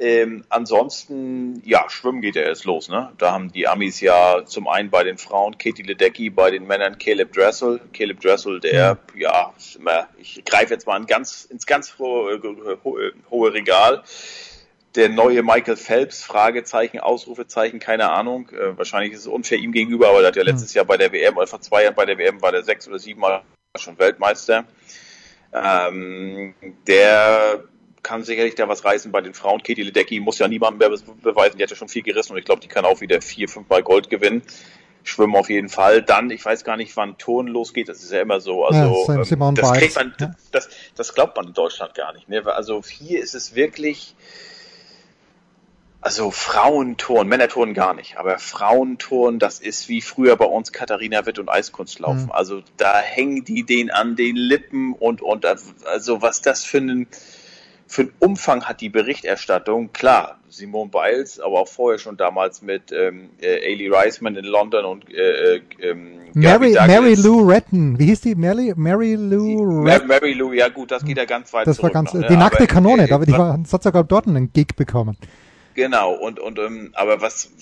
Ähm, 0.01 0.45
ansonsten, 0.49 1.63
ja, 1.65 1.89
Schwimmen 1.89 2.23
geht 2.23 2.35
ja 2.35 2.43
erst 2.43 2.65
los, 2.65 2.89
ne? 2.89 3.13
Da 3.19 3.33
haben 3.33 3.51
die 3.51 3.67
Amis 3.67 4.01
ja 4.01 4.45
zum 4.47 4.69
einen 4.69 4.91
bei 4.91 5.03
den 5.03 5.19
Frauen 5.19 5.59
Katie 5.59 5.83
Ledecky, 5.83 6.31
bei 6.31 6.51
den 6.51 6.67
Männern 6.67 6.99
Caleb 6.99 7.33
Dressel. 7.33 7.81
Caleb 7.93 8.21
Dressel, 8.21 8.61
der, 8.61 8.99
ja, 9.17 9.53
ich 10.19 10.45
greife 10.45 10.75
jetzt 10.75 10.87
mal 10.87 11.05
ganz, 11.05 11.45
ins 11.45 11.67
ganz 11.67 11.99
hohe, 11.99 12.79
hohe 13.31 13.53
Regal 13.53 14.03
der 14.99 15.09
neue 15.09 15.45
Michael 15.45 15.77
Phelps, 15.77 16.25
Fragezeichen, 16.25 16.99
Ausrufezeichen, 16.99 17.79
keine 17.79 18.11
Ahnung. 18.11 18.51
Äh, 18.51 18.77
wahrscheinlich 18.77 19.13
ist 19.13 19.21
es 19.21 19.27
unfair 19.29 19.59
ihm 19.59 19.71
gegenüber, 19.71 20.09
aber 20.09 20.19
der 20.19 20.29
hat 20.29 20.37
ja 20.37 20.43
letztes 20.43 20.75
Jahr 20.75 20.85
bei 20.85 20.97
der 20.97 21.13
WM 21.13 21.37
oder 21.37 21.47
vor 21.47 21.61
zwei 21.61 21.85
Jahren 21.85 21.95
bei 21.95 22.05
der 22.05 22.19
WM 22.19 22.43
war 22.43 22.51
der 22.51 22.65
sechs 22.65 22.89
oder 22.89 22.99
sieben 22.99 23.21
Mal 23.21 23.43
schon 23.77 23.97
Weltmeister. 23.97 24.65
Ähm, 25.55 26.53
der 26.89 27.63
kann 28.03 28.25
sicherlich 28.25 28.57
da 28.57 28.69
was 28.69 28.85
reißen 28.85 29.13
bei 29.13 29.21
den 29.21 29.35
Frauen. 29.35 29.63
Katie 29.63 29.85
Ledecky 29.85 30.19
muss 30.19 30.41
ja 30.41 30.49
niemandem 30.49 30.91
mehr 30.91 30.99
beweisen, 31.23 31.59
die 31.59 31.63
hat 31.63 31.71
ja 31.71 31.77
schon 31.77 31.89
viel 31.89 32.03
gerissen 32.03 32.33
und 32.33 32.39
ich 32.39 32.45
glaube, 32.45 32.61
die 32.61 32.69
kann 32.69 32.85
auch 32.85 33.01
wieder 33.01 33.23
vier, 33.23 33.49
fünf 33.49 33.69
Mal 33.69 33.85
Gold 33.85 34.11
gewinnen. 34.11 34.43
Schwimmen 35.05 35.37
auf 35.37 35.49
jeden 35.49 35.69
Fall. 35.69 36.03
Dann, 36.03 36.29
ich 36.31 36.45
weiß 36.45 36.65
gar 36.65 36.77
nicht, 36.77 36.97
wann 36.97 37.17
Turnen 37.19 37.53
losgeht. 37.53 37.89
Das 37.89 38.03
ist 38.03 38.11
ja 38.11 38.21
immer 38.21 38.41
so. 38.41 38.65
Also 38.65 39.05
Ja, 39.07 39.15
ähm, 39.15 39.25
Simone 39.25 39.61
das 39.61 39.73
kriegt 39.73 39.95
man, 39.95 40.13
ja. 40.19 40.33
das, 40.51 40.69
das 40.97 41.15
glaubt 41.15 41.37
man 41.37 41.47
in 41.47 41.55
Deutschland 41.55 41.95
gar 41.95 42.13
nicht. 42.13 42.29
Ne? 42.29 42.45
Also 42.45 42.83
hier 42.83 43.23
ist 43.23 43.35
es 43.35 43.55
wirklich, 43.55 44.17
also 46.01 46.31
Frauenturnen, 46.31 47.29
Männerturnen 47.29 47.75
gar 47.75 47.95
nicht, 47.95 48.19
aber 48.19 48.39
Frauenturnen, 48.39 49.39
das 49.39 49.59
ist 49.59 49.89
wie 49.89 50.01
früher 50.01 50.37
bei 50.37 50.45
uns 50.45 50.73
Katharina 50.73 51.27
Witt 51.27 51.39
und 51.39 51.49
Eiskunstlaufen. 51.49 52.27
Mhm. 52.27 52.33
Also 52.33 52.63
da 52.77 53.01
hängen 53.01 53.45
die 53.45 53.65
den 53.65 53.91
an 53.91 54.15
den 54.15 54.37
Lippen 54.37 54.93
und 54.93 55.23
und 55.23 55.45
also 55.45 56.23
was 56.23 56.41
das 56.41 56.65
für 56.65 56.79
einen 56.79 57.09
für 57.89 58.03
einen 58.03 58.13
Umfang 58.19 58.65
hat 58.65 58.83
die 58.83 58.91
Berichterstattung. 58.91 59.93
Klar, 59.93 60.39
Simone 60.51 60.91
Biles, 60.91 61.41
aber 61.41 61.61
auch 61.61 61.69
vorher 61.69 61.99
schon 61.99 62.19
damals 62.19 62.61
mit 62.61 62.93
ähm, 62.93 63.31
äh, 63.41 63.73
Ailey 63.73 63.89
Reisman 63.89 64.37
in 64.37 64.45
London 64.45 64.85
und 64.85 65.11
äh, 65.11 65.57
äh, 65.57 65.61
ähm, 65.81 66.21
Mary. 66.35 66.75
Mary 66.75 67.15
Lou 67.15 67.49
Retton, 67.49 67.99
wie 67.99 68.05
hieß 68.05 68.21
die? 68.21 68.35
Mary, 68.35 68.75
Mary 68.77 69.15
Lou 69.15 69.85
Retton. 69.85 70.07
Mary 70.07 70.35
Lou, 70.35 70.53
ja 70.53 70.69
gut, 70.69 70.91
das 70.91 71.03
geht 71.03 71.17
ja 71.17 71.25
ganz 71.25 71.53
weit 71.55 71.67
Das 71.67 71.79
war 71.79 71.91
zurück 71.91 71.95
ganz, 71.95 72.13
noch, 72.13 72.21
ne? 72.21 72.27
die 72.29 72.37
nackte 72.37 72.59
Aber, 72.59 72.67
Kanone, 72.67 73.05
äh, 73.05 73.09
da 73.09 73.19
die 73.19 73.33
war, 73.33 73.59
hat 73.59 73.83
sogar 73.83 74.05
dort 74.05 74.27
einen 74.27 74.53
Gig 74.53 74.77
bekommen. 74.77 75.17
Genau, 75.79 76.13
und, 76.13 76.41
und 76.41 76.59
ähm, 76.59 76.91
aber 76.95 77.21
was, 77.21 77.53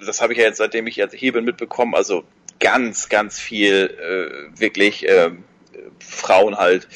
das 0.00 0.22
habe 0.22 0.32
ich 0.32 0.38
ja 0.38 0.46
jetzt, 0.46 0.56
seitdem 0.56 0.86
ich 0.86 0.96
jetzt 0.96 1.14
hier 1.14 1.34
bin, 1.34 1.44
mitbekommen, 1.44 1.94
also 1.94 2.24
ganz, 2.60 3.10
ganz 3.10 3.38
viel 3.38 3.94
äh, 4.00 4.58
wirklich 4.58 5.06
ähm, 5.06 5.44
Frauen 5.98 6.56
halt, 6.56 6.88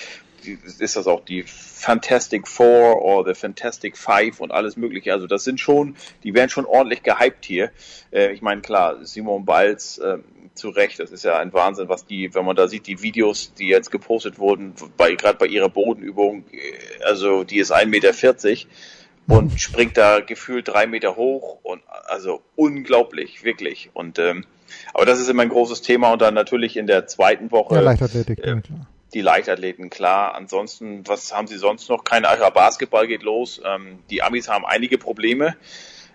ist 0.79 0.97
das 0.97 1.07
auch 1.07 1.27
die 1.27 1.43
Fantastic 1.43 2.49
Four 2.49 3.03
oder 3.03 3.35
The 3.35 3.39
Fantastic 3.39 3.99
Five 3.99 4.41
und 4.41 4.51
alles 4.51 4.79
mögliche. 4.79 5.13
Also 5.13 5.27
das 5.27 5.45
sind 5.45 5.61
schon, 5.61 5.95
die 6.25 6.33
werden 6.33 6.49
schon 6.49 6.65
ordentlich 6.65 7.03
gehypt 7.03 7.45
hier. 7.45 7.71
Äh, 8.11 8.33
ich 8.33 8.41
meine, 8.41 8.63
klar, 8.63 9.05
Simone 9.05 9.45
Biles 9.45 9.99
äh, 9.99 10.21
zu 10.55 10.71
Recht, 10.71 11.01
das 11.01 11.11
ist 11.11 11.23
ja 11.23 11.37
ein 11.37 11.53
Wahnsinn, 11.53 11.91
was 11.91 12.07
die, 12.07 12.35
wenn 12.35 12.47
man 12.47 12.57
da 12.57 12.67
sieht, 12.67 12.87
die 12.87 13.03
Videos, 13.03 13.53
die 13.53 13.69
jetzt 13.69 13.91
gepostet 13.91 14.39
wurden, 14.39 14.73
bei 14.97 15.17
gerade 15.17 15.37
bei 15.37 15.49
ihrer 15.49 15.69
Bodenübung, 15.69 16.45
äh, 16.51 17.05
also 17.05 17.45
die 17.45 17.59
ist 17.59 17.75
1,40 17.75 17.87
Meter 17.89 18.15
und 19.29 19.61
springt 19.61 19.97
da 19.97 20.21
gefühlt 20.21 20.69
drei 20.69 20.87
Meter 20.87 21.17
hoch 21.17 21.59
und 21.63 21.83
also 22.07 22.43
unglaublich, 22.57 23.45
wirklich. 23.45 23.91
Und 23.95 24.19
ähm, 24.19 24.45
aber 24.95 25.07
das 25.07 25.21
ist 25.21 25.29
immer 25.29 25.43
ein 25.43 25.49
großes 25.49 25.83
Thema 25.83 26.13
und 26.13 26.23
dann 26.23 26.35
natürlich 26.35 26.77
in 26.77 26.87
der 26.87 27.07
zweiten 27.07 27.51
Woche 27.51 27.75
Ja, 27.77 27.81
Leichtathletik, 27.83 28.39
äh, 28.41 28.61
klar. 28.61 28.87
die 29.15 29.21
Leichtathleten, 29.21 29.91
klar. 29.91 30.35
Ansonsten, 30.35 31.07
was 31.07 31.35
haben 31.35 31.47
sie 31.47 31.59
sonst 31.59 31.89
noch? 31.89 32.05
Kein 32.05 32.25
Alter 32.25 32.51
Basketball 32.51 33.07
geht 33.07 33.23
los. 33.23 33.61
Ähm, 33.65 33.99
die 34.11 34.23
Amis 34.23 34.49
haben 34.49 34.65
einige 34.65 34.99
Probleme. 34.99 35.55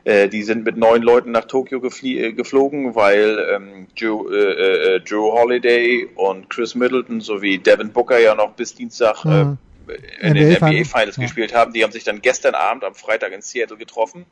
Äh, 0.04 0.30
die 0.30 0.44
sind 0.44 0.64
mit 0.64 0.78
neun 0.78 1.02
Leuten 1.02 1.32
nach 1.32 1.46
Tokio 1.46 1.82
äh, 1.84 2.34
geflogen, 2.34 2.96
weil 2.96 3.46
ähm, 3.54 3.88
Joe, 3.96 4.34
äh, 4.34 4.96
äh, 4.96 5.02
Joe 5.06 5.34
Holiday 5.34 6.08
und 6.16 6.50
Chris 6.50 6.76
Middleton 6.76 7.20
sowie 7.22 7.58
Devin 7.58 7.92
Booker 7.92 8.18
ja 8.20 8.34
noch 8.34 8.54
bis 8.54 8.74
Dienstag 8.74 9.26
äh, 9.26 9.44
Mhm. 9.44 9.58
In 10.20 10.34
den 10.34 10.54
NBA 10.54 10.68
NBA 10.68 10.84
Finals 10.86 11.18
ja. 11.18 11.24
gespielt 11.24 11.54
haben. 11.54 11.74
Die 11.74 11.84
haben 11.84 11.92
sich 11.92 12.04
dann 12.04 12.22
gestern 12.22 12.56
Abend 12.56 12.84
am 12.84 12.96
Freitag 12.96 13.32
in 13.32 13.42
Seattle 13.42 13.78
getroffen. 13.78 14.26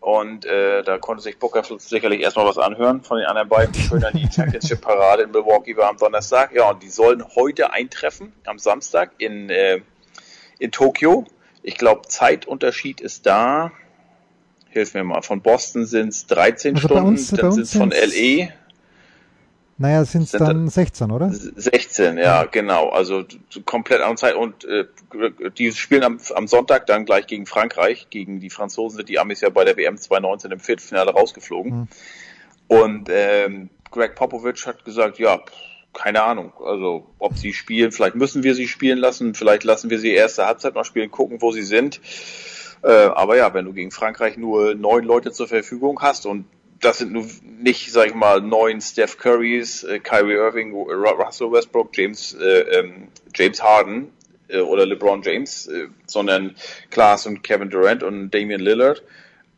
Und 0.00 0.46
äh, 0.46 0.82
da 0.82 0.96
konnte 0.96 1.22
sich 1.22 1.38
Booker 1.38 1.62
sicherlich 1.78 2.22
erstmal 2.22 2.46
was 2.46 2.56
anhören 2.56 3.02
von 3.02 3.18
den 3.18 3.26
anderen 3.26 3.50
beiden. 3.50 3.74
Wie 3.74 3.80
schön 3.80 4.00
dann 4.00 4.14
die 4.14 4.26
Championship-Parade 4.34 5.24
in 5.24 5.30
Milwaukee 5.30 5.76
war 5.76 5.90
am 5.90 5.98
Donnerstag. 5.98 6.52
Ja, 6.54 6.70
und 6.70 6.82
die 6.82 6.88
sollen 6.88 7.22
heute 7.36 7.72
eintreffen, 7.72 8.32
am 8.46 8.58
Samstag 8.58 9.12
in, 9.18 9.50
äh, 9.50 9.80
in 10.58 10.72
Tokio. 10.72 11.26
Ich 11.62 11.76
glaube, 11.76 12.08
Zeitunterschied 12.08 13.02
ist 13.02 13.26
da. 13.26 13.72
Hilf 14.70 14.94
mir 14.94 15.04
mal. 15.04 15.20
Von 15.20 15.42
Boston 15.42 15.84
sind 15.84 16.08
es 16.08 16.26
13 16.26 16.76
Also 16.76 16.88
Stunden, 16.88 17.36
dann 17.36 17.52
sind 17.52 17.62
es 17.64 17.76
von 17.76 17.90
LE 17.90 18.52
Naja, 19.80 20.04
sind 20.04 20.24
es 20.24 20.32
dann 20.32 20.68
16, 20.68 21.10
oder? 21.10 21.30
16, 21.32 22.18
ja, 22.18 22.44
genau. 22.44 22.90
Also 22.90 23.24
komplett 23.64 24.02
andere 24.02 24.16
Zeit. 24.16 24.34
Und 24.34 24.66
äh, 24.66 24.84
die 25.56 25.72
spielen 25.72 26.02
am, 26.02 26.20
am 26.34 26.46
Sonntag 26.46 26.84
dann 26.84 27.06
gleich 27.06 27.26
gegen 27.26 27.46
Frankreich. 27.46 28.08
Gegen 28.10 28.40
die 28.40 28.50
Franzosen 28.50 28.98
sind 28.98 29.08
die 29.08 29.18
Amis 29.18 29.40
ja 29.40 29.48
bei 29.48 29.64
der 29.64 29.78
WM 29.78 29.96
2019 29.96 30.50
im 30.50 30.60
Viertelfinale 30.60 31.12
rausgeflogen. 31.12 31.72
Mhm. 31.72 31.88
Und 32.68 33.08
ähm, 33.10 33.70
Greg 33.90 34.16
Popovich 34.16 34.66
hat 34.66 34.84
gesagt, 34.84 35.18
ja, 35.18 35.40
keine 35.94 36.24
Ahnung. 36.24 36.52
Also 36.62 37.06
ob 37.18 37.38
sie 37.38 37.54
spielen, 37.54 37.90
vielleicht 37.90 38.16
müssen 38.16 38.42
wir 38.42 38.54
sie 38.54 38.68
spielen 38.68 38.98
lassen, 38.98 39.34
vielleicht 39.34 39.64
lassen 39.64 39.88
wir 39.88 39.98
sie 39.98 40.12
erste 40.12 40.44
Halbzeit 40.44 40.74
noch 40.74 40.84
spielen, 40.84 41.10
gucken, 41.10 41.40
wo 41.40 41.52
sie 41.52 41.62
sind. 41.62 42.02
Äh, 42.82 42.90
aber 42.90 43.38
ja, 43.38 43.54
wenn 43.54 43.64
du 43.64 43.72
gegen 43.72 43.92
Frankreich 43.92 44.36
nur 44.36 44.74
neun 44.74 45.04
Leute 45.04 45.32
zur 45.32 45.48
Verfügung 45.48 46.02
hast 46.02 46.26
und 46.26 46.44
das 46.80 46.98
sind 46.98 47.12
nur 47.12 47.26
nicht, 47.44 47.92
sag 47.92 48.08
ich 48.08 48.14
mal, 48.14 48.40
neun 48.40 48.80
Steph 48.80 49.18
Currys, 49.18 49.84
äh, 49.84 49.98
Kyrie 50.00 50.34
Irving, 50.34 50.72
Ru- 50.72 50.90
Russell 50.92 51.52
Westbrook, 51.52 51.96
James, 51.96 52.34
äh, 52.34 52.60
ähm, 52.78 53.08
James 53.34 53.62
Harden 53.62 54.10
äh, 54.48 54.60
oder 54.60 54.86
LeBron 54.86 55.22
James, 55.22 55.66
äh, 55.66 55.88
sondern 56.06 56.56
Klaas 56.90 57.26
und 57.26 57.42
Kevin 57.42 57.70
Durant 57.70 58.02
und 58.02 58.30
Damian 58.30 58.60
Lillard. 58.60 59.02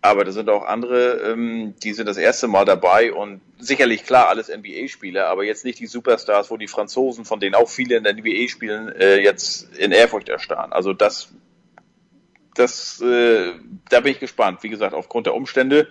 Aber 0.04 0.24
da 0.24 0.32
sind 0.32 0.50
auch 0.50 0.64
andere, 0.64 1.30
ähm, 1.32 1.74
die 1.84 1.92
sind 1.92 2.06
das 2.06 2.16
erste 2.16 2.48
Mal 2.48 2.64
dabei 2.64 3.12
und 3.12 3.40
sicherlich 3.60 4.04
klar 4.04 4.28
alles 4.28 4.48
NBA-Spieler, 4.48 5.28
aber 5.28 5.44
jetzt 5.44 5.64
nicht 5.64 5.78
die 5.78 5.86
Superstars, 5.86 6.50
wo 6.50 6.56
die 6.56 6.66
Franzosen, 6.66 7.24
von 7.24 7.38
denen 7.38 7.54
auch 7.54 7.68
viele 7.68 7.96
in 7.98 8.02
der 8.02 8.14
NBA 8.14 8.48
spielen, 8.48 8.88
äh, 8.88 9.20
jetzt 9.20 9.76
in 9.76 9.92
Ehrfurcht 9.92 10.28
erstarren. 10.28 10.72
Also 10.72 10.92
das, 10.92 11.28
das, 12.56 13.00
äh, 13.00 13.52
da 13.90 14.00
bin 14.00 14.10
ich 14.10 14.18
gespannt. 14.18 14.64
Wie 14.64 14.68
gesagt, 14.68 14.92
aufgrund 14.92 15.26
der 15.26 15.34
Umstände 15.34 15.88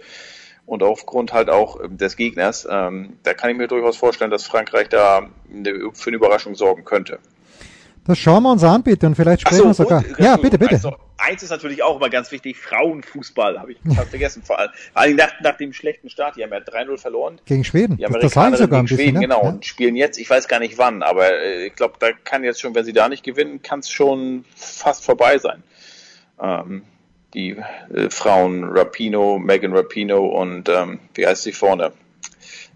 und 0.71 0.83
aufgrund 0.83 1.33
halt 1.33 1.49
auch 1.49 1.83
ähm, 1.83 1.97
des 1.97 2.15
Gegners, 2.15 2.65
ähm, 2.69 3.17
da 3.23 3.33
kann 3.33 3.49
ich 3.49 3.57
mir 3.57 3.67
durchaus 3.67 3.97
vorstellen, 3.97 4.31
dass 4.31 4.45
Frankreich 4.45 4.87
da 4.87 5.27
eine, 5.53 5.91
für 5.91 6.07
eine 6.07 6.15
Überraschung 6.15 6.55
sorgen 6.55 6.85
könnte. 6.85 7.19
Das 8.07 8.17
schauen 8.17 8.41
wir 8.43 8.53
uns 8.53 8.63
an, 8.63 8.81
bitte, 8.81 9.05
und 9.05 9.15
vielleicht 9.15 9.41
sprechen 9.41 9.65
wir 9.65 9.73
sogar. 9.73 9.99
und, 9.99 10.17
ja, 10.17 10.31
achso, 10.31 10.43
bitte, 10.43 10.57
bitte. 10.57 10.75
Also, 10.75 10.95
eins 11.17 11.43
ist 11.43 11.49
natürlich 11.49 11.83
auch 11.83 11.97
immer 11.97 12.09
ganz 12.09 12.31
wichtig, 12.31 12.57
Frauenfußball, 12.57 13.59
habe 13.59 13.73
ich 13.73 13.79
fast 13.95 14.11
vergessen, 14.11 14.43
vor 14.43 14.59
allem, 14.59 14.69
vor 14.93 15.01
allem 15.01 15.17
nach, 15.17 15.33
nach 15.41 15.57
dem 15.57 15.73
schlechten 15.73 16.09
Start, 16.09 16.37
die 16.37 16.43
haben 16.43 16.51
ja 16.51 16.59
3-0 16.59 16.97
verloren. 16.97 17.41
Gegen 17.43 17.65
Schweden. 17.65 17.97
Die 17.97 18.03
Das, 18.03 18.13
das 18.21 18.31
sagen 18.31 18.55
sogar 18.55 18.79
ein 18.79 18.85
gegen 18.85 18.95
bisschen. 18.97 18.97
Schweden, 18.97 19.13
ne? 19.15 19.27
genau, 19.27 19.43
Ja. 19.43 19.49
und 19.49 19.65
spielen 19.65 19.97
jetzt, 19.97 20.17
ich 20.19 20.29
weiß 20.29 20.47
gar 20.47 20.59
nicht 20.59 20.77
wann, 20.77 21.03
aber 21.03 21.33
äh, 21.33 21.65
ich 21.67 21.75
glaube, 21.75 21.95
da 21.99 22.13
kann 22.13 22.45
jetzt 22.45 22.61
schon, 22.61 22.73
wenn 22.75 22.85
sie 22.85 22.93
da 22.93 23.09
nicht 23.09 23.25
gewinnen, 23.25 23.61
kann 23.61 23.79
es 23.79 23.89
schon 23.89 24.45
fast 24.55 25.03
vorbei 25.03 25.37
sein. 25.37 25.63
Ähm, 26.41 26.83
die 27.33 27.57
äh, 27.93 28.09
Frauen 28.09 28.63
Rapino, 28.63 29.39
Megan 29.39 29.75
Rapino 29.75 30.25
und 30.25 30.69
ähm, 30.69 31.00
wie 31.13 31.25
heißt 31.25 31.43
sie 31.43 31.51
vorne? 31.51 31.91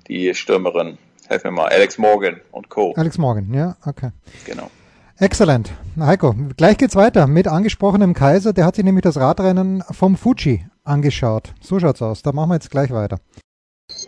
Die 0.08 0.34
Stürmerin, 0.36 0.98
helf 1.28 1.44
mir 1.44 1.52
mal, 1.52 1.68
Alex 1.68 1.98
Morgan 1.98 2.40
und 2.52 2.70
Co. 2.70 2.94
Alex 2.96 3.18
Morgan, 3.18 3.54
ja, 3.54 3.76
okay. 3.86 4.12
Genau. 4.46 4.70
Exzellent. 5.18 5.72
Heiko, 5.98 6.36
gleich 6.58 6.78
geht's 6.78 6.96
weiter 6.96 7.26
mit 7.26 7.48
angesprochenem 7.48 8.14
Kaiser. 8.14 8.52
Der 8.52 8.66
hat 8.66 8.76
sich 8.76 8.84
nämlich 8.84 9.04
das 9.04 9.16
Radrennen 9.16 9.82
vom 9.92 10.18
Fuji 10.18 10.66
angeschaut. 10.84 11.54
So 11.62 11.80
schaut's 11.80 12.02
aus. 12.02 12.22
Da 12.22 12.34
machen 12.34 12.50
wir 12.50 12.56
jetzt 12.56 12.70
gleich 12.70 12.92
weiter. 12.92 13.20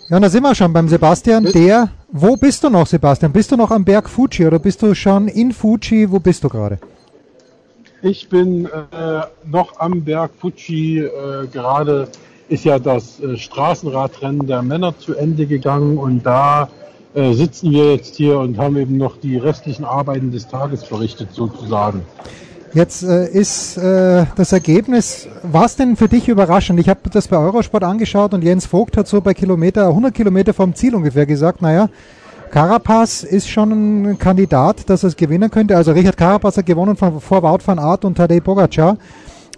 Ja, 0.10 0.18
und 0.18 0.22
da 0.22 0.30
sind 0.30 0.44
wir 0.44 0.54
schon 0.54 0.74
beim 0.74 0.90
Sebastian. 0.90 1.46
Der, 1.46 1.90
wo 2.12 2.36
bist 2.36 2.64
du 2.64 2.70
noch, 2.70 2.88
Sebastian? 2.88 3.32
Bist 3.32 3.52
du 3.52 3.56
noch 3.56 3.72
am 3.72 3.86
Berg 3.86 4.10
Fuji 4.10 4.48
oder 4.48 4.60
bist 4.60 4.82
du 4.82 4.94
schon 4.96 5.30
in 5.30 5.54
Fuji? 5.54 6.12
Wo 6.12 6.20
bist 6.20 6.44
du 6.44 6.50
gerade? 6.50 6.78
Ich 8.02 8.30
bin 8.30 8.66
äh, 8.66 8.70
noch 9.46 9.80
am 9.80 10.04
Berg 10.04 10.32
Fuji. 10.40 11.00
Äh, 11.00 11.48
gerade 11.52 12.08
ist 12.48 12.64
ja 12.64 12.78
das 12.78 13.20
äh, 13.20 13.38
Straßenradrennen 13.38 14.46
der 14.46 14.62
Männer 14.62 14.98
zu 14.98 15.16
Ende 15.16 15.48
gegangen 15.48 15.98
und 15.98 16.24
da 16.24 16.70
äh, 17.16 17.34
sitzen 17.34 17.72
wir 17.72 17.94
jetzt 17.94 18.16
hier 18.16 18.38
und 18.38 18.58
haben 18.60 18.78
eben 18.78 18.98
noch 18.98 19.18
die 19.18 19.38
restlichen 19.38 19.84
Arbeiten 19.84 20.32
des 20.32 20.48
Tages 20.48 20.84
verrichtet 20.84 21.30
sozusagen. 21.34 22.04
Jetzt 22.74 23.02
äh, 23.02 23.28
ist 23.28 23.78
äh, 23.78 24.26
das 24.36 24.52
Ergebnis, 24.52 25.28
war 25.42 25.68
denn 25.80 25.96
für 25.96 26.08
dich 26.08 26.28
überraschend? 26.28 26.80
Ich 26.80 26.90
habe 26.90 27.10
das 27.12 27.28
bei 27.28 27.38
Eurosport 27.38 27.84
angeschaut 27.84 28.36
und 28.36 28.44
Jens 28.44 28.68
Vogt 28.68 28.98
hat 28.98 29.08
so 29.08 29.22
bei 29.22 29.34
Kilometer, 29.34 29.88
100 29.88 30.14
Kilometer 30.14 30.54
vom 30.54 30.76
Ziel 30.76 30.94
ungefähr 30.94 31.26
gesagt, 31.26 31.64
naja, 31.64 31.90
Carapaz 32.52 33.24
ist 33.24 33.50
schon 33.50 33.72
ein 33.72 34.18
Kandidat, 34.18 34.90
dass 34.90 35.04
er 35.04 35.10
es 35.10 35.16
gewinnen 35.16 35.52
könnte. 35.52 35.76
Also 35.76 35.92
Richard 35.92 36.18
Carapaz 36.18 36.58
hat 36.58 36.66
gewonnen 36.66 36.96
von, 36.96 37.20
vor 37.20 37.44
Wout 37.44 37.60
van 37.66 37.80
Aert 37.80 38.06
und 38.06 38.16
Tadej 38.16 38.42
Pogacar. 38.42 38.98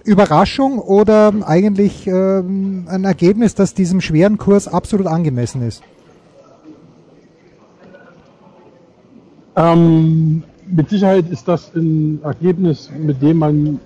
Überraschung 0.04 0.80
oder 0.80 1.34
eigentlich 1.46 2.08
ähm, 2.08 2.88
ein 2.90 3.04
Ergebnis, 3.04 3.54
das 3.54 3.74
diesem 3.74 4.02
schweren 4.02 4.38
Kurs 4.38 4.68
absolut 4.68 5.08
angemessen 5.08 5.62
ist? 5.62 5.84
Ähm, 9.56 10.44
mit 10.66 10.90
Sicherheit 10.90 11.30
ist 11.30 11.48
das 11.48 11.74
ein 11.76 12.22
Ergebnis, 12.24 12.90
mit 12.98 13.22
dem 13.22 13.38
man, 13.38 13.80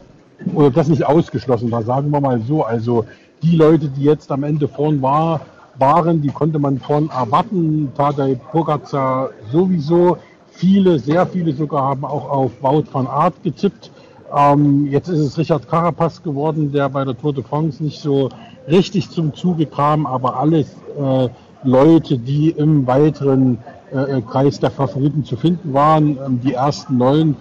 oder 0.53 0.69
das 0.69 0.88
nicht 0.88 1.05
ausgeschlossen 1.05 1.72
war, 1.72 1.83
sagen 1.83 2.10
wir 2.12 2.22
mal 2.22 2.41
so. 2.41 2.63
Also 2.63 3.05
die 3.41 3.55
Leute, 3.55 3.89
die 3.89 4.03
jetzt 4.03 4.31
am 4.31 4.43
Ende 4.43 4.67
vorn 4.67 5.01
war, 5.01 5.41
waren, 5.77 6.22
die 6.22 6.30
konnte 6.30 6.60
man 6.60 6.80
vorn 6.80 7.10
erwarten. 7.10 7.92
Tadej 7.96 8.36
Pogacar 8.51 9.30
sowieso. 9.51 10.18
Viele, 10.51 11.00
sehr 11.00 11.25
viele 11.25 11.53
sogar 11.53 11.84
haben 11.84 12.06
auch 12.06 12.30
auf 12.30 12.51
Wout 12.62 12.86
van 12.92 13.08
Aert 13.08 13.42
getippt. 13.44 13.92
Ähm, 14.36 14.88
jetzt 14.88 15.10
ist 15.10 15.20
es 15.20 15.38
Richard 15.38 15.68
Carapaz 15.68 16.22
geworden, 16.22 16.72
der 16.72 16.89
bei 16.89 17.03
der 17.03 17.18
Tour 17.18 17.34
de 17.34 17.44
France 17.44 17.84
nicht 17.84 18.00
so 18.01 18.30
richtig 18.68 19.10
zum 19.10 19.34
Zuge 19.34 19.65
kam, 19.65 20.06
aber 20.06 20.38
alles 20.38 20.68
äh, 21.00 21.30
Leute, 21.63 22.18
die 22.18 22.50
im 22.50 22.86
weiteren 22.88 23.58
äh, 23.92 24.22
Kreis 24.22 24.60
der 24.60 24.72
Favoriten 24.72 25.24
zu 25.24 25.38
finden 25.38 25.74
waren. 25.74 26.18
Ähm, 26.25 26.39
die 26.44 26.53
ersten 26.53 26.98
neun 26.98 27.36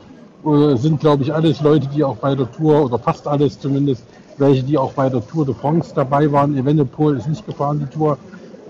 äh, 0.45 0.77
sind, 0.77 1.01
glaube 1.01 1.23
ich, 1.23 1.33
alles 1.33 1.61
Leute, 1.61 1.89
die 1.89 2.05
auch 2.05 2.17
bei 2.17 2.35
der 2.35 2.51
Tour, 2.51 2.85
oder 2.85 2.99
fast 2.99 3.27
alles 3.27 3.59
zumindest, 3.59 4.05
welche, 4.39 4.63
die 4.63 4.79
auch 4.79 4.93
bei 4.93 5.09
der 5.09 5.27
Tour 5.27 5.47
de 5.47 5.55
France 5.55 5.93
dabei 5.95 6.31
waren. 6.33 6.57
Evenepoel 6.57 7.17
ist 7.17 7.29
nicht 7.29 7.47
gefahren, 7.47 7.81
die 7.81 7.97
Tour, 7.97 8.19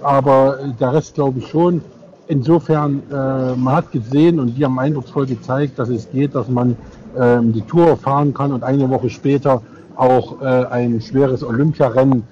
aber 0.03 0.61
äh, 0.61 0.69
der 0.79 0.95
Rest 0.95 1.15
glaube 1.15 1.39
ich 1.39 1.49
schon. 1.49 1.83
Insofern, 2.29 3.03
äh, 3.11 3.57
man 3.57 3.75
hat 3.75 3.93
gesehen 3.93 4.41
und 4.41 4.57
die 4.57 4.65
haben 4.65 4.79
eindrucksvoll 4.79 5.27
gezeigt, 5.27 5.79
dass 5.79 5.89
es 5.89 6.11
geht, 6.11 6.35
dass 6.35 6.49
man 6.49 6.77
ähm, 7.19 7.53
die 7.53 7.63
Tour 7.63 7.97
fahren 7.97 8.33
kann 8.33 8.53
und 8.53 8.63
eine 8.63 8.89
Woche 8.89 9.11
später 9.11 9.61
auch 9.97 10.41
äh, 10.41 10.45
ein 10.45 11.01
schweres 11.01 11.45
Olympiarennen. 11.45 12.23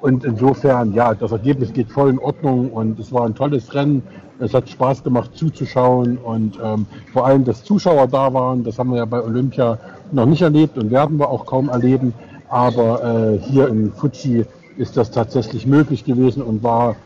Und 0.00 0.24
insofern, 0.24 0.92
ja, 0.94 1.14
das 1.14 1.32
Ergebnis 1.32 1.72
geht 1.72 1.90
voll 1.90 2.10
in 2.10 2.18
Ordnung 2.18 2.70
und 2.70 2.98
es 2.98 3.12
war 3.12 3.26
ein 3.26 3.34
tolles 3.34 3.74
Rennen. 3.74 4.02
Es 4.38 4.52
hat 4.52 4.68
Spaß 4.68 5.02
gemacht 5.02 5.30
zuzuschauen 5.34 6.18
und 6.18 6.58
ähm, 6.62 6.86
vor 7.12 7.26
allem, 7.26 7.44
dass 7.44 7.64
Zuschauer 7.64 8.06
da 8.06 8.32
waren, 8.32 8.62
das 8.64 8.78
haben 8.78 8.90
wir 8.90 8.98
ja 8.98 9.04
bei 9.06 9.22
Olympia 9.22 9.78
noch 10.12 10.26
nicht 10.26 10.42
erlebt 10.42 10.76
und 10.76 10.90
werden 10.90 11.18
wir 11.18 11.28
auch 11.28 11.46
kaum 11.46 11.70
erleben. 11.70 12.12
Aber 12.48 13.04
äh, 13.04 13.38
hier 13.38 13.68
in 13.68 13.92
Fuji 13.92 14.44
ist 14.76 14.96
das 14.96 15.10
tatsächlich 15.10 15.66
möglich 15.66 16.04
gewesen 16.04 16.42
und 16.42 16.62
war 16.62 16.96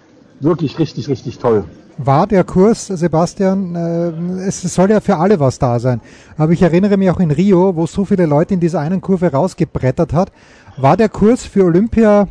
wirklich 0.40 0.78
richtig, 0.78 1.08
richtig 1.08 1.38
toll. 1.38 1.64
War 1.98 2.26
der 2.26 2.44
Kurs, 2.44 2.86
Sebastian, 2.86 3.74
äh, 3.74 4.46
es 4.46 4.62
soll 4.62 4.90
ja 4.90 5.00
für 5.00 5.16
alle 5.16 5.38
was 5.38 5.58
da 5.58 5.78
sein. 5.78 6.00
Aber 6.38 6.52
ich 6.52 6.62
erinnere 6.62 6.96
mich 6.96 7.10
auch 7.10 7.20
in 7.20 7.30
Rio, 7.30 7.76
wo 7.76 7.86
so 7.86 8.04
viele 8.04 8.26
Leute 8.26 8.54
in 8.54 8.60
dieser 8.60 8.80
einen 8.80 9.00
Kurve 9.00 9.32
rausgebrettert 9.32 10.12
hat, 10.12 10.32
war 10.76 10.96
der 10.96 11.08
Kurs 11.08 11.44
für 11.44 11.64
Olympia 11.64 12.28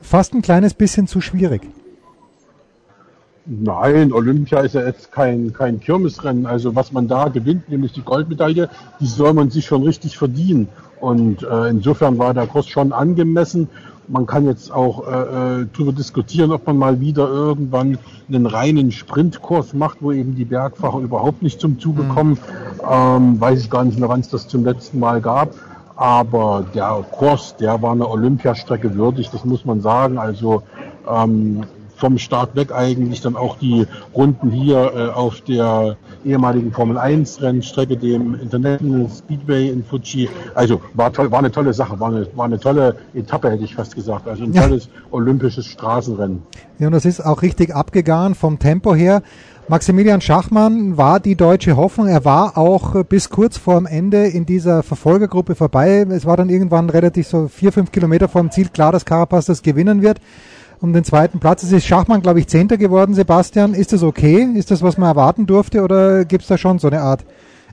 fast 0.00 0.34
ein 0.34 0.42
kleines 0.42 0.74
bisschen 0.74 1.06
zu 1.06 1.20
schwierig. 1.20 1.62
Nein, 3.44 4.12
Olympia 4.12 4.60
ist 4.60 4.74
ja 4.74 4.84
jetzt 4.86 5.10
kein, 5.10 5.52
kein 5.52 5.80
Kirmesrennen. 5.80 6.46
Also 6.46 6.74
was 6.76 6.92
man 6.92 7.08
da 7.08 7.28
gewinnt, 7.28 7.68
nämlich 7.68 7.92
die 7.92 8.02
Goldmedaille, 8.02 8.70
die 9.00 9.06
soll 9.06 9.32
man 9.32 9.50
sich 9.50 9.66
schon 9.66 9.82
richtig 9.82 10.16
verdienen. 10.16 10.68
Und 11.02 11.42
äh, 11.42 11.68
insofern 11.68 12.16
war 12.18 12.32
der 12.32 12.46
Kurs 12.46 12.68
schon 12.68 12.92
angemessen. 12.92 13.68
Man 14.06 14.24
kann 14.24 14.46
jetzt 14.46 14.72
auch 14.72 15.08
äh, 15.08 15.62
äh, 15.62 15.66
darüber 15.72 15.92
diskutieren, 15.92 16.52
ob 16.52 16.64
man 16.68 16.76
mal 16.76 17.00
wieder 17.00 17.28
irgendwann 17.28 17.98
einen 18.28 18.46
reinen 18.46 18.92
Sprintkurs 18.92 19.74
macht, 19.74 19.98
wo 20.00 20.12
eben 20.12 20.36
die 20.36 20.44
Bergfahrer 20.44 21.00
überhaupt 21.00 21.42
nicht 21.42 21.60
zum 21.60 21.80
Zuge 21.80 22.04
mhm. 22.04 22.08
kommen. 22.10 22.38
Ähm, 22.88 23.40
weiß 23.40 23.58
ich 23.58 23.68
gar 23.68 23.82
nicht 23.82 23.98
mehr, 23.98 24.08
wann 24.08 24.20
es 24.20 24.28
das 24.28 24.46
zum 24.46 24.64
letzten 24.64 25.00
Mal 25.00 25.20
gab. 25.20 25.54
Aber 25.96 26.64
der 26.72 27.04
Kurs, 27.10 27.56
der 27.56 27.82
war 27.82 27.92
eine 27.92 28.08
Olympiastrecke 28.08 28.94
würdig, 28.94 29.30
das 29.30 29.44
muss 29.44 29.64
man 29.64 29.80
sagen. 29.80 30.18
Also 30.18 30.62
ähm, 31.12 31.64
vom 32.02 32.18
Start 32.18 32.56
weg 32.56 32.72
eigentlich 32.72 33.20
dann 33.20 33.36
auch 33.36 33.56
die 33.58 33.86
Runden 34.12 34.50
hier 34.50 34.92
äh, 34.92 35.12
auf 35.12 35.40
der 35.42 35.96
ehemaligen 36.24 36.72
Formel 36.72 36.98
1 36.98 37.40
Rennstrecke, 37.40 37.96
dem 37.96 38.34
International 38.34 39.08
Speedway 39.08 39.68
in 39.68 39.84
Fuji. 39.84 40.28
Also 40.56 40.80
war 40.94 41.12
toll, 41.12 41.30
war 41.30 41.38
eine 41.38 41.52
tolle 41.52 41.72
Sache, 41.72 42.00
war 42.00 42.08
eine, 42.08 42.26
war 42.34 42.46
eine 42.46 42.58
tolle 42.58 42.96
Etappe, 43.14 43.52
hätte 43.52 43.62
ich 43.62 43.76
fast 43.76 43.94
gesagt. 43.94 44.26
Also 44.26 44.42
ein 44.42 44.52
ja. 44.52 44.62
tolles 44.62 44.88
olympisches 45.12 45.66
Straßenrennen. 45.66 46.42
Ja, 46.80 46.88
und 46.88 46.92
das 46.92 47.04
ist 47.04 47.24
auch 47.24 47.40
richtig 47.40 47.72
abgegangen 47.72 48.34
vom 48.34 48.58
Tempo 48.58 48.96
her. 48.96 49.22
Maximilian 49.68 50.20
Schachmann 50.20 50.96
war 50.96 51.20
die 51.20 51.36
deutsche 51.36 51.76
Hoffnung. 51.76 52.08
Er 52.08 52.24
war 52.24 52.58
auch 52.58 53.04
bis 53.04 53.30
kurz 53.30 53.58
vor 53.58 53.76
dem 53.76 53.86
Ende 53.86 54.26
in 54.26 54.44
dieser 54.44 54.82
Verfolgergruppe 54.82 55.54
vorbei. 55.54 56.04
Es 56.10 56.26
war 56.26 56.36
dann 56.36 56.48
irgendwann 56.48 56.90
relativ 56.90 57.28
so 57.28 57.46
vier, 57.46 57.70
fünf 57.70 57.92
Kilometer 57.92 58.26
vor 58.26 58.40
dem 58.40 58.50
Ziel 58.50 58.70
klar, 58.70 58.90
dass 58.90 59.04
Carapaz 59.04 59.46
das 59.46 59.62
gewinnen 59.62 60.02
wird 60.02 60.18
um 60.82 60.92
den 60.92 61.04
zweiten 61.04 61.38
Platz. 61.38 61.62
Es 61.62 61.72
ist 61.72 61.86
Schachmann, 61.86 62.20
glaube 62.22 62.40
ich, 62.40 62.48
Zehnter 62.48 62.76
geworden, 62.76 63.14
Sebastian. 63.14 63.72
Ist 63.72 63.92
das 63.92 64.02
okay? 64.02 64.42
Ist 64.54 64.70
das, 64.70 64.82
was 64.82 64.98
man 64.98 65.08
erwarten 65.08 65.46
durfte 65.46 65.82
oder 65.82 66.24
gibt 66.24 66.42
es 66.42 66.48
da 66.48 66.58
schon 66.58 66.80
so 66.80 66.88
eine 66.88 67.00
Art 67.00 67.24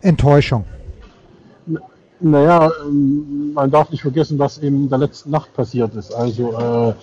Enttäuschung? 0.01 0.63
Naja, 2.21 2.71
ähm, 2.85 3.53
man 3.53 3.71
darf 3.71 3.89
nicht 3.89 4.01
vergessen, 4.01 4.37
was 4.37 4.59
in 4.59 4.89
der 4.89 4.99
letzten 4.99 5.31
Nacht 5.31 5.53
passiert 5.53 5.95
ist. 5.95 6.13
Also 6.13 6.53
äh, 6.53 6.93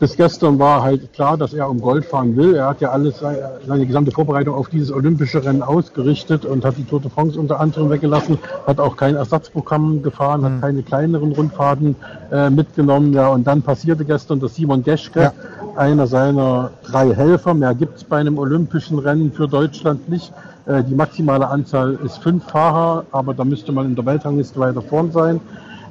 bis 0.00 0.16
gestern 0.16 0.58
war 0.58 0.82
halt 0.82 1.12
klar, 1.12 1.36
dass 1.36 1.54
er 1.54 1.70
um 1.70 1.80
Gold 1.80 2.04
fahren 2.04 2.36
will. 2.36 2.56
Er 2.56 2.66
hat 2.66 2.80
ja 2.80 2.90
alles, 2.90 3.22
seine 3.66 3.86
gesamte 3.86 4.10
Vorbereitung 4.10 4.54
auf 4.54 4.68
dieses 4.68 4.90
olympische 4.90 5.44
Rennen 5.44 5.62
ausgerichtet 5.62 6.44
und 6.44 6.64
hat 6.64 6.76
die 6.76 6.84
Tour 6.84 7.00
de 7.00 7.10
France 7.10 7.38
unter 7.38 7.60
anderem 7.60 7.90
weggelassen, 7.90 8.38
hat 8.66 8.80
auch 8.80 8.96
kein 8.96 9.14
Ersatzprogramm 9.14 10.02
gefahren, 10.02 10.40
mhm. 10.40 10.44
hat 10.46 10.60
keine 10.62 10.82
kleineren 10.82 11.32
Rundfahrten 11.32 11.96
äh, 12.32 12.50
mitgenommen. 12.50 13.12
Ja, 13.12 13.28
und 13.28 13.46
dann 13.46 13.62
passierte 13.62 14.04
gestern, 14.04 14.40
dass 14.40 14.56
Simon 14.56 14.82
Geschke, 14.82 15.20
ja. 15.20 15.32
einer 15.76 16.06
seiner 16.08 16.72
drei 16.86 17.14
Helfer, 17.14 17.54
mehr 17.54 17.74
gibt 17.74 17.98
es 17.98 18.04
bei 18.04 18.18
einem 18.18 18.38
olympischen 18.38 18.98
Rennen 18.98 19.32
für 19.32 19.46
Deutschland 19.46 20.08
nicht. 20.08 20.32
Äh, 20.66 20.82
die 20.82 20.94
maximale 20.94 21.48
Anzahl 21.48 21.98
ist 22.04 22.18
fünf 22.18 22.44
Fahrer, 22.44 23.04
aber 23.12 23.32
da 23.32 23.44
müsste 23.44 23.70
man 23.70 23.86
in 23.86 23.94
der 23.94 24.06
Weltrangliste 24.06 24.58
weiter 24.58 24.82
vorn 24.82 25.12
sein. 25.12 25.40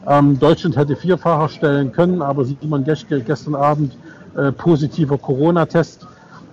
Ähm, 0.08 0.38
Deutschland 0.40 0.76
hätte 0.76 0.96
vier 0.96 1.18
Fahrer 1.18 1.50
stellen 1.50 1.92
können, 1.92 2.22
aber 2.22 2.46
Simon 2.46 2.84
Geschke 2.84 3.22
gestern 3.22 3.56
Abend 3.56 3.98
äh, 4.36 4.52
positiver 4.52 5.18
Corona-Test. 5.18 6.06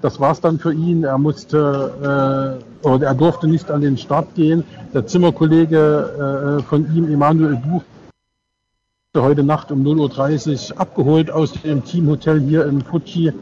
Das 0.02 0.20
war's 0.20 0.40
dann 0.40 0.58
für 0.58 0.72
ihn. 0.72 1.04
Er 1.04 1.18
musste 1.18 2.60
äh, 2.82 2.86
oder 2.86 3.06
er 3.08 3.14
durfte 3.14 3.48
nicht 3.48 3.70
an 3.70 3.80
den 3.80 3.98
Start 3.98 4.34
gehen. 4.34 4.64
Der 4.94 5.06
Zimmerkollege 5.06 6.58
äh, 6.60 6.62
von 6.62 6.94
ihm, 6.94 7.12
Emanuel 7.12 7.56
Buch, 7.56 7.82
heute 9.16 9.42
Nacht 9.42 9.72
um 9.72 9.82
0.30 9.82 10.72
Uhr 10.72 10.80
abgeholt 10.80 11.30
aus 11.30 11.52
dem 11.52 11.84
Teamhotel 11.84 12.40
hier 12.40 12.66
in 12.66 12.80
Fuji 12.80 13.32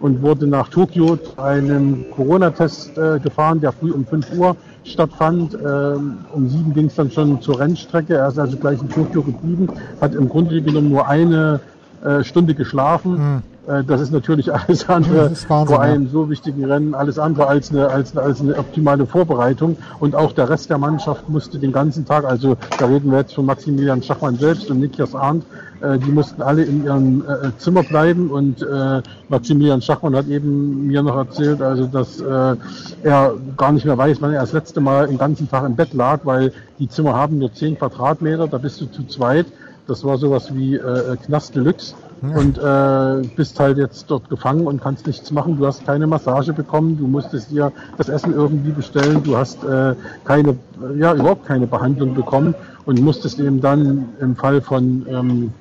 und 0.00 0.22
wurde 0.22 0.46
nach 0.46 0.68
Tokio 0.68 1.16
zu 1.16 1.38
einem 1.38 2.06
Corona-Test 2.12 2.96
äh, 2.96 3.18
gefahren, 3.18 3.60
der 3.60 3.72
früh 3.72 3.90
um 3.90 4.06
5 4.06 4.32
Uhr 4.38 4.56
stattfand. 4.92 5.54
Ähm, 5.54 6.18
um 6.32 6.48
7 6.48 6.74
ging 6.74 6.86
es 6.86 6.94
dann 6.94 7.10
schon 7.10 7.40
zur 7.40 7.58
Rennstrecke. 7.60 8.14
Er 8.14 8.28
ist 8.28 8.38
also 8.38 8.56
gleich 8.56 8.80
in 8.80 8.88
Tokio 8.88 9.22
geblieben, 9.22 9.68
hat 10.00 10.14
im 10.14 10.28
Grunde 10.28 10.60
genommen 10.62 10.90
nur 10.90 11.08
eine 11.08 11.60
äh, 12.04 12.22
Stunde 12.22 12.54
geschlafen. 12.54 13.42
Mhm. 13.66 13.86
das 13.86 14.00
ist 14.00 14.12
natürlich 14.12 14.52
alles 14.68 14.88
andere 14.88 15.30
Wahnsinn, 15.30 15.66
vor 15.66 15.80
einem 15.80 16.04
ja. 16.04 16.10
so 16.10 16.30
wichtigen 16.30 16.64
Rennen, 16.64 16.94
alles 16.94 17.18
andere 17.18 17.48
als 17.48 17.70
eine, 17.70 17.88
als, 17.88 18.16
als 18.16 18.40
eine 18.40 18.56
optimale 18.56 19.04
Vorbereitung. 19.06 19.76
Und 19.98 20.14
auch 20.14 20.32
der 20.32 20.48
Rest 20.48 20.70
der 20.70 20.78
Mannschaft 20.78 21.28
musste 21.28 21.58
den 21.58 21.72
ganzen 21.72 22.06
Tag, 22.06 22.24
also 22.24 22.56
da 22.78 22.86
reden 22.86 23.10
wir 23.10 23.18
jetzt 23.18 23.34
von 23.34 23.46
Maximilian 23.46 24.02
Schachmann 24.02 24.36
selbst 24.36 24.70
und 24.70 24.80
Nikias 24.80 25.14
Arndt, 25.14 25.44
äh, 25.80 25.98
die 25.98 26.10
mussten 26.10 26.42
alle 26.42 26.64
in 26.64 26.84
ihrem 26.84 27.22
äh, 27.22 27.50
Zimmer 27.58 27.82
bleiben 27.82 28.30
und 28.30 28.62
äh, 28.62 29.02
Maximilian 29.28 29.82
Schachmann 29.82 30.16
hat 30.16 30.28
eben 30.28 30.86
mir 30.86 31.02
noch 31.02 31.16
erzählt, 31.16 31.62
also 31.62 31.86
dass 31.86 32.20
äh, 32.20 32.56
er 33.02 33.34
gar 33.56 33.72
nicht 33.72 33.84
mehr 33.84 33.98
weiß, 33.98 34.20
wann 34.20 34.32
er 34.32 34.40
das 34.40 34.52
letzte 34.52 34.80
Mal 34.80 35.08
den 35.08 35.18
ganzen 35.18 35.48
Tag 35.48 35.64
im 35.64 35.76
Bett 35.76 35.94
lag, 35.94 36.20
weil 36.24 36.52
die 36.78 36.88
Zimmer 36.88 37.14
haben 37.14 37.38
nur 37.38 37.52
10 37.52 37.78
Quadratmeter, 37.78 38.46
da 38.48 38.58
bist 38.58 38.80
du 38.80 38.86
zu 38.86 39.04
zweit 39.04 39.46
das 39.88 40.04
war 40.04 40.18
sowas 40.18 40.54
wie 40.54 40.76
äh, 40.76 41.16
Knast 41.16 41.56
Deluxe. 41.56 41.94
Und 42.20 42.58
äh, 42.58 43.28
bist 43.36 43.60
halt 43.60 43.78
jetzt 43.78 44.10
dort 44.10 44.28
gefangen 44.28 44.66
und 44.66 44.82
kannst 44.82 45.06
nichts 45.06 45.30
machen. 45.30 45.56
Du 45.56 45.64
hast 45.66 45.86
keine 45.86 46.08
Massage 46.08 46.52
bekommen, 46.52 46.98
du 46.98 47.06
musstest 47.06 47.52
dir 47.52 47.70
das 47.96 48.08
Essen 48.08 48.34
irgendwie 48.34 48.72
bestellen, 48.72 49.22
du 49.22 49.36
hast 49.36 49.62
äh, 49.62 49.94
keine, 50.24 50.56
ja 50.96 51.14
überhaupt 51.14 51.46
keine 51.46 51.68
Behandlung 51.68 52.14
bekommen 52.14 52.56
und 52.86 53.00
musstest 53.00 53.38
eben 53.38 53.60
dann 53.60 54.08
im 54.20 54.34
Fall 54.34 54.60
von 54.60 55.06
ähm, 55.08 55.52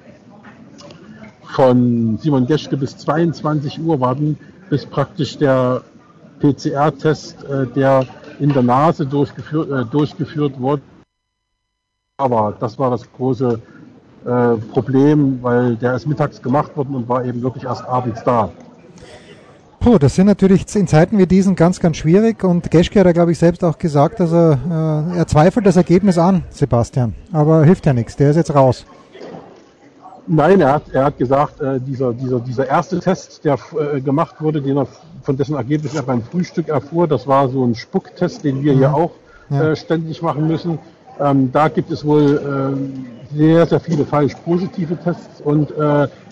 von 1.54 2.18
Simon 2.22 2.46
Geschke 2.46 2.78
bis 2.78 2.98
22 2.98 3.80
Uhr 3.82 4.00
warten, 4.00 4.38
bis 4.70 4.86
praktisch 4.86 5.38
der 5.38 5.82
PCR-Test, 6.40 7.44
äh, 7.46 7.68
der 7.68 8.06
in 8.40 8.50
der 8.54 8.64
Nase 8.64 9.06
durchgeführt, 9.06 9.72
äh, 9.72 9.86
durchgeführt 9.86 10.60
wurde. 10.60 10.82
Aber 12.18 12.56
das 12.60 12.78
war 12.78 12.92
das 12.92 13.12
große 13.14 13.60
äh, 14.26 14.56
Problem, 14.72 15.40
weil 15.42 15.76
der 15.76 15.96
ist 15.96 16.08
mittags 16.08 16.42
gemacht 16.42 16.76
worden 16.76 16.96
und 16.96 17.10
war 17.10 17.24
eben 17.24 17.42
wirklich 17.42 17.64
erst 17.64 17.86
abends 17.86 18.24
da. 18.24 18.50
Puh, 19.80 19.98
das 20.00 20.16
sind 20.16 20.26
natürlich 20.26 20.76
in 20.76 20.88
Zeiten 20.88 21.18
wie 21.18 21.28
diesen 21.28 21.56
ganz, 21.56 21.80
ganz 21.80 21.98
schwierig 21.98 22.44
und 22.44 22.70
Geschke 22.72 23.00
hat 23.00 23.06
ja, 23.06 23.14
glaube 23.14 23.32
ich, 23.32 23.38
selbst 23.38 23.64
auch 23.64 23.78
gesagt, 23.78 24.20
dass 24.20 24.34
er, 24.34 24.60
äh, 25.14 25.18
er 25.20 25.28
zweifelt 25.28 25.66
das 25.66 25.78
Ergebnis 25.78 26.18
an, 26.18 26.44
Sebastian. 26.50 27.14
Aber 27.32 27.64
hilft 27.64 27.86
ja 27.86 27.94
nichts, 27.94 28.16
der 28.16 28.32
ist 28.32 28.36
jetzt 28.36 28.54
raus. 28.54 28.86
Nein, 30.28 30.60
er 30.60 30.74
hat, 30.74 30.84
er 30.92 31.06
hat 31.06 31.18
gesagt, 31.18 31.62
äh, 31.62 31.80
dieser, 31.80 32.14
dieser, 32.14 32.40
dieser 32.42 32.68
erste 32.68 33.00
Test, 33.00 33.46
der 33.46 33.58
äh, 33.94 34.02
gemacht 34.02 34.36
wurde, 34.42 34.62
den 34.62 34.78
er, 34.78 34.88
von 35.22 35.38
dessen 35.38 35.56
Ergebnis 35.56 35.96
er 35.96 36.04
beim 36.04 36.22
Frühstück 36.22 36.68
erfuhr, 36.68 37.08
das 37.08 37.28
war 37.28 37.48
so 37.48 37.64
ein 37.64 37.76
Spucktest, 37.76 38.44
den 38.44 38.62
wir 38.62 38.74
mhm. 38.74 38.78
hier 38.78 38.94
auch 38.94 39.12
ja. 39.50 39.72
äh, 39.72 39.76
ständig 39.76 40.22
machen 40.22 40.48
müssen. 40.48 40.80
Ähm, 41.20 41.52
da 41.52 41.70
gibt 41.70 41.92
es 41.92 42.06
wohl 42.06 42.42
ähm, 42.46 43.06
sehr, 43.34 43.66
sehr 43.66 43.80
viele 43.80 44.06
falsch 44.06 44.36
positive 44.44 44.98
Tests 44.98 45.42
und 45.42 45.72
äh, 45.72 45.76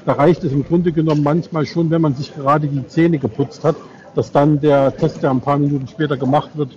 da 0.06 0.14
reicht 0.14 0.44
es 0.44 0.52
im 0.52 0.66
Grunde 0.66 0.92
genommen 0.92 1.24
manchmal 1.24 1.66
schon, 1.66 1.90
wenn 1.90 2.02
man 2.02 2.16
sich 2.16 2.36
gerade 2.36 2.68
die 2.68 2.86
Zähne 2.88 3.18
geputzt 3.18 3.64
hat, 3.64 3.76
dass 4.14 4.32
dann 4.32 4.60
der 4.60 4.96
Test, 4.96 5.24
der 5.24 5.32
ein 5.32 5.42
paar 5.42 5.58
Minuten 5.58 5.88
später 5.88 6.18
gemacht 6.18 6.50
wird, 6.56 6.74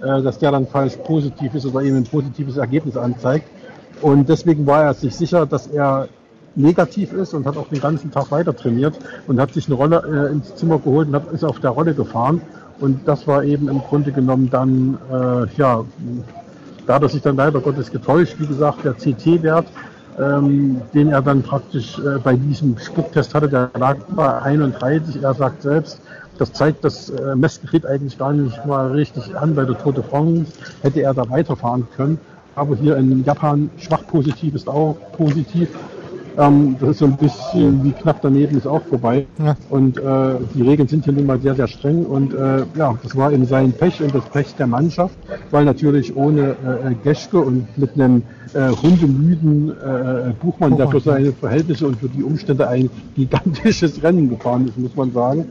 äh, 0.00 0.22
dass 0.22 0.38
der 0.38 0.52
dann 0.52 0.66
falsch 0.66 0.96
positiv 1.04 1.54
ist 1.54 1.66
oder 1.66 1.82
eben 1.82 1.98
ein 1.98 2.04
positives 2.04 2.56
Ergebnis 2.56 2.96
anzeigt. 2.96 3.46
Und 4.00 4.28
deswegen 4.28 4.66
war 4.66 4.84
er 4.84 4.94
sich 4.94 5.14
sicher, 5.14 5.46
dass 5.46 5.68
er 5.68 6.08
negativ 6.54 7.12
ist 7.12 7.34
und 7.34 7.46
hat 7.46 7.56
auch 7.56 7.68
den 7.68 7.80
ganzen 7.80 8.10
Tag 8.10 8.30
weiter 8.30 8.54
trainiert 8.54 8.94
und 9.26 9.40
hat 9.40 9.52
sich 9.52 9.66
eine 9.66 9.74
Rolle 9.74 10.02
äh, 10.28 10.32
ins 10.32 10.54
Zimmer 10.54 10.78
geholt 10.78 11.08
und 11.08 11.14
hat, 11.14 11.32
ist 11.32 11.44
auf 11.44 11.60
der 11.60 11.70
Rolle 11.70 11.94
gefahren. 11.94 12.40
Und 12.80 13.06
das 13.06 13.26
war 13.26 13.44
eben 13.44 13.68
im 13.68 13.78
Grunde 13.78 14.12
genommen 14.12 14.50
dann, 14.50 14.98
äh, 15.10 15.46
ja, 15.56 15.84
da 16.86 16.94
hat 16.94 17.02
er 17.02 17.08
sich 17.08 17.22
dann 17.22 17.36
leider 17.36 17.60
Gottes 17.60 17.90
getäuscht. 17.90 18.36
Wie 18.38 18.46
gesagt, 18.46 18.84
der 18.84 18.94
CT-Wert, 18.94 19.66
ähm, 20.18 20.80
den 20.92 21.08
er 21.08 21.22
dann 21.22 21.42
praktisch 21.42 21.98
äh, 21.98 22.18
bei 22.18 22.34
diesem 22.34 22.76
Spucktest 22.78 23.34
hatte, 23.34 23.48
der 23.48 23.70
lag 23.78 23.96
bei 24.10 24.42
31. 24.42 25.22
Er 25.22 25.34
sagt 25.34 25.62
selbst, 25.62 26.00
das 26.38 26.52
zeigt 26.52 26.84
das 26.84 27.10
äh, 27.10 27.36
Messgerät 27.36 27.86
eigentlich 27.86 28.18
gar 28.18 28.32
nicht 28.32 28.66
mal 28.66 28.90
richtig 28.90 29.36
an. 29.36 29.54
Bei 29.54 29.64
der 29.64 29.78
Tour 29.78 29.92
de 29.92 30.02
France 30.02 30.52
hätte 30.82 31.02
er 31.02 31.14
da 31.14 31.28
weiterfahren 31.30 31.86
können. 31.96 32.18
Aber 32.54 32.76
hier 32.76 32.96
in 32.96 33.24
Japan 33.24 33.70
schwach 33.78 34.06
positiv 34.06 34.54
ist 34.54 34.68
auch 34.68 34.96
positiv. 35.12 35.68
Ähm, 36.38 36.76
das 36.80 36.90
ist 36.90 36.98
so 36.98 37.06
ein 37.06 37.16
bisschen 37.16 37.84
wie 37.84 37.92
knapp 37.92 38.20
daneben 38.22 38.56
ist 38.56 38.66
auch 38.66 38.82
vorbei. 38.82 39.26
Ja. 39.38 39.56
Und 39.70 39.98
äh, 39.98 40.34
die 40.54 40.62
Regeln 40.62 40.88
sind 40.88 41.04
hier 41.04 41.12
nun 41.12 41.26
mal 41.26 41.40
sehr, 41.40 41.54
sehr 41.54 41.68
streng. 41.68 42.04
Und 42.04 42.34
äh, 42.34 42.64
ja, 42.76 42.94
das 43.02 43.16
war 43.16 43.32
eben 43.32 43.44
sein 43.46 43.72
Pech 43.72 44.02
und 44.02 44.14
das 44.14 44.24
Pech 44.26 44.54
der 44.56 44.66
Mannschaft, 44.66 45.16
weil 45.50 45.64
natürlich 45.64 46.16
ohne 46.16 46.50
äh, 46.50 46.94
Geschke 47.02 47.38
und 47.38 47.66
mit 47.76 47.94
einem 47.94 48.22
äh, 48.54 48.68
hundemüden 48.68 49.70
äh, 49.70 50.32
Buchmann, 50.40 50.76
der 50.76 50.88
für 50.88 51.00
seine 51.00 51.32
Verhältnisse 51.32 51.86
und 51.86 51.96
für 51.98 52.08
die 52.08 52.22
Umstände 52.22 52.68
ein 52.68 52.90
gigantisches 53.14 54.02
Rennen 54.02 54.28
gefahren 54.28 54.68
ist, 54.68 54.78
muss 54.78 54.94
man 54.94 55.12
sagen, 55.12 55.46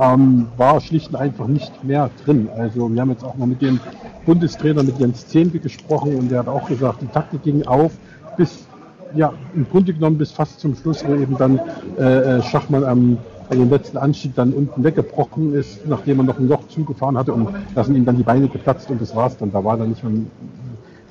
ähm, 0.00 0.46
war 0.56 0.80
schlicht 0.80 1.10
und 1.10 1.16
einfach 1.16 1.46
nicht 1.46 1.84
mehr 1.84 2.10
drin. 2.24 2.48
Also 2.56 2.92
wir 2.92 3.00
haben 3.00 3.10
jetzt 3.10 3.24
auch 3.24 3.36
mal 3.36 3.46
mit 3.46 3.62
dem 3.62 3.80
Bundestrainer, 4.24 4.82
mit 4.82 4.98
Jens 4.98 5.26
Zehnke 5.28 5.60
gesprochen 5.60 6.16
und 6.16 6.30
der 6.30 6.40
hat 6.40 6.48
auch 6.48 6.68
gesagt, 6.68 7.02
die 7.02 7.06
Taktik 7.06 7.42
ging 7.42 7.66
auf 7.66 7.92
bis 8.36 8.66
ja, 9.14 9.32
im 9.54 9.68
Grunde 9.68 9.92
genommen 9.92 10.18
bis 10.18 10.32
fast 10.32 10.60
zum 10.60 10.74
Schluss, 10.74 11.04
wo 11.06 11.14
eben 11.14 11.36
dann 11.36 11.60
äh, 11.98 12.02
äh 12.38 12.42
Schachmann 12.42 12.84
am 12.84 13.18
bei 13.48 13.56
dem 13.56 13.70
letzten 13.70 13.96
Anstieg 13.96 14.34
dann 14.34 14.52
unten 14.52 14.82
weggebrochen 14.82 15.54
ist, 15.54 15.86
nachdem 15.86 16.20
er 16.20 16.24
noch 16.24 16.38
ein 16.38 16.48
Loch 16.48 16.66
zugefahren 16.68 17.16
hatte 17.16 17.32
und 17.32 17.48
da 17.74 17.84
sind 17.84 17.94
ihm 17.94 18.04
dann 18.04 18.16
die 18.16 18.22
Beine 18.22 18.48
geplatzt 18.48 18.90
und 18.90 19.00
das 19.00 19.14
war's 19.14 19.36
dann. 19.36 19.52
Da 19.52 19.62
war 19.62 19.76
dann 19.76 19.90
nicht 19.90 20.02
mehr, 20.02 20.12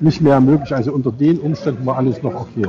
nicht 0.00 0.20
mehr 0.20 0.40
möglich. 0.40 0.74
Also 0.74 0.92
unter 0.92 1.12
den 1.12 1.38
Umständen 1.38 1.86
war 1.86 1.96
alles 1.96 2.22
noch 2.22 2.34
okay. 2.34 2.66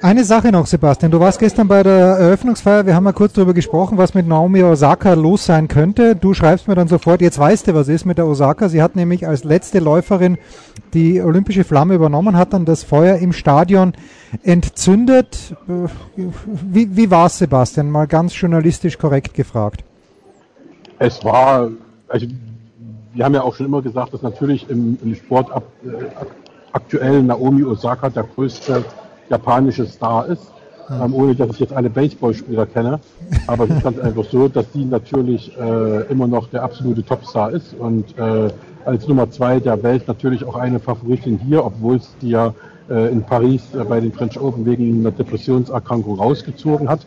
Eine 0.00 0.22
Sache 0.22 0.52
noch, 0.52 0.66
Sebastian. 0.66 1.10
Du 1.10 1.18
warst 1.18 1.40
gestern 1.40 1.66
bei 1.66 1.82
der 1.82 1.92
Eröffnungsfeier. 1.92 2.86
Wir 2.86 2.94
haben 2.94 3.02
mal 3.02 3.12
kurz 3.12 3.32
darüber 3.32 3.52
gesprochen, 3.52 3.98
was 3.98 4.14
mit 4.14 4.28
Naomi 4.28 4.62
Osaka 4.62 5.14
los 5.14 5.44
sein 5.44 5.66
könnte. 5.66 6.14
Du 6.14 6.34
schreibst 6.34 6.68
mir 6.68 6.76
dann 6.76 6.86
sofort, 6.86 7.20
jetzt 7.20 7.36
weißt 7.36 7.66
du, 7.66 7.74
was 7.74 7.88
ist 7.88 8.04
mit 8.04 8.16
der 8.16 8.28
Osaka. 8.28 8.68
Sie 8.68 8.80
hat 8.80 8.94
nämlich 8.94 9.26
als 9.26 9.42
letzte 9.42 9.80
Läuferin 9.80 10.38
die 10.94 11.20
olympische 11.20 11.64
Flamme 11.64 11.94
übernommen, 11.94 12.36
hat 12.36 12.52
dann 12.52 12.64
das 12.64 12.84
Feuer 12.84 13.16
im 13.16 13.32
Stadion 13.32 13.92
entzündet. 14.44 15.56
Wie, 16.16 16.96
wie 16.96 17.10
war 17.10 17.26
es, 17.26 17.38
Sebastian? 17.38 17.90
Mal 17.90 18.06
ganz 18.06 18.40
journalistisch 18.40 18.98
korrekt 18.98 19.34
gefragt. 19.34 19.82
Es 21.00 21.24
war, 21.24 21.70
also 22.06 22.26
wir 23.14 23.24
haben 23.24 23.34
ja 23.34 23.42
auch 23.42 23.56
schon 23.56 23.66
immer 23.66 23.82
gesagt, 23.82 24.14
dass 24.14 24.22
natürlich 24.22 24.70
im, 24.70 24.96
im 25.02 25.16
Sport 25.16 25.50
ab, 25.50 25.64
äh, 25.84 26.04
aktuell 26.72 27.24
Naomi 27.24 27.64
Osaka 27.64 28.10
der 28.10 28.22
größte 28.22 28.84
japanische 29.30 29.86
Star 29.86 30.26
ist, 30.26 30.52
ähm, 30.90 31.14
ohne 31.14 31.34
dass 31.34 31.50
ich 31.50 31.60
jetzt 31.60 31.72
alle 31.72 31.90
Baseballspieler 31.90 32.66
kenne. 32.66 33.00
Aber 33.46 33.64
es 33.64 33.70
ist 33.70 33.82
ganz 33.82 33.98
einfach 33.98 34.24
so, 34.24 34.48
dass 34.48 34.72
sie 34.72 34.84
natürlich 34.84 35.56
äh, 35.58 36.02
immer 36.10 36.26
noch 36.26 36.48
der 36.48 36.62
absolute 36.62 37.02
Topstar 37.04 37.50
ist 37.50 37.74
und 37.74 38.16
äh, 38.18 38.50
als 38.84 39.06
Nummer 39.06 39.30
zwei 39.30 39.60
der 39.60 39.82
Welt 39.82 40.08
natürlich 40.08 40.44
auch 40.44 40.56
eine 40.56 40.80
Favoritin 40.80 41.38
hier, 41.38 41.64
obwohl 41.64 41.96
es 41.96 42.16
die 42.22 42.30
ja 42.30 42.54
äh, 42.88 43.12
in 43.12 43.22
Paris 43.22 43.62
äh, 43.74 43.84
bei 43.84 44.00
den 44.00 44.12
French 44.12 44.40
Open 44.40 44.64
wegen 44.64 45.00
einer 45.00 45.10
Depressionserkrankung 45.10 46.18
rausgezogen 46.18 46.88
hat. 46.88 47.00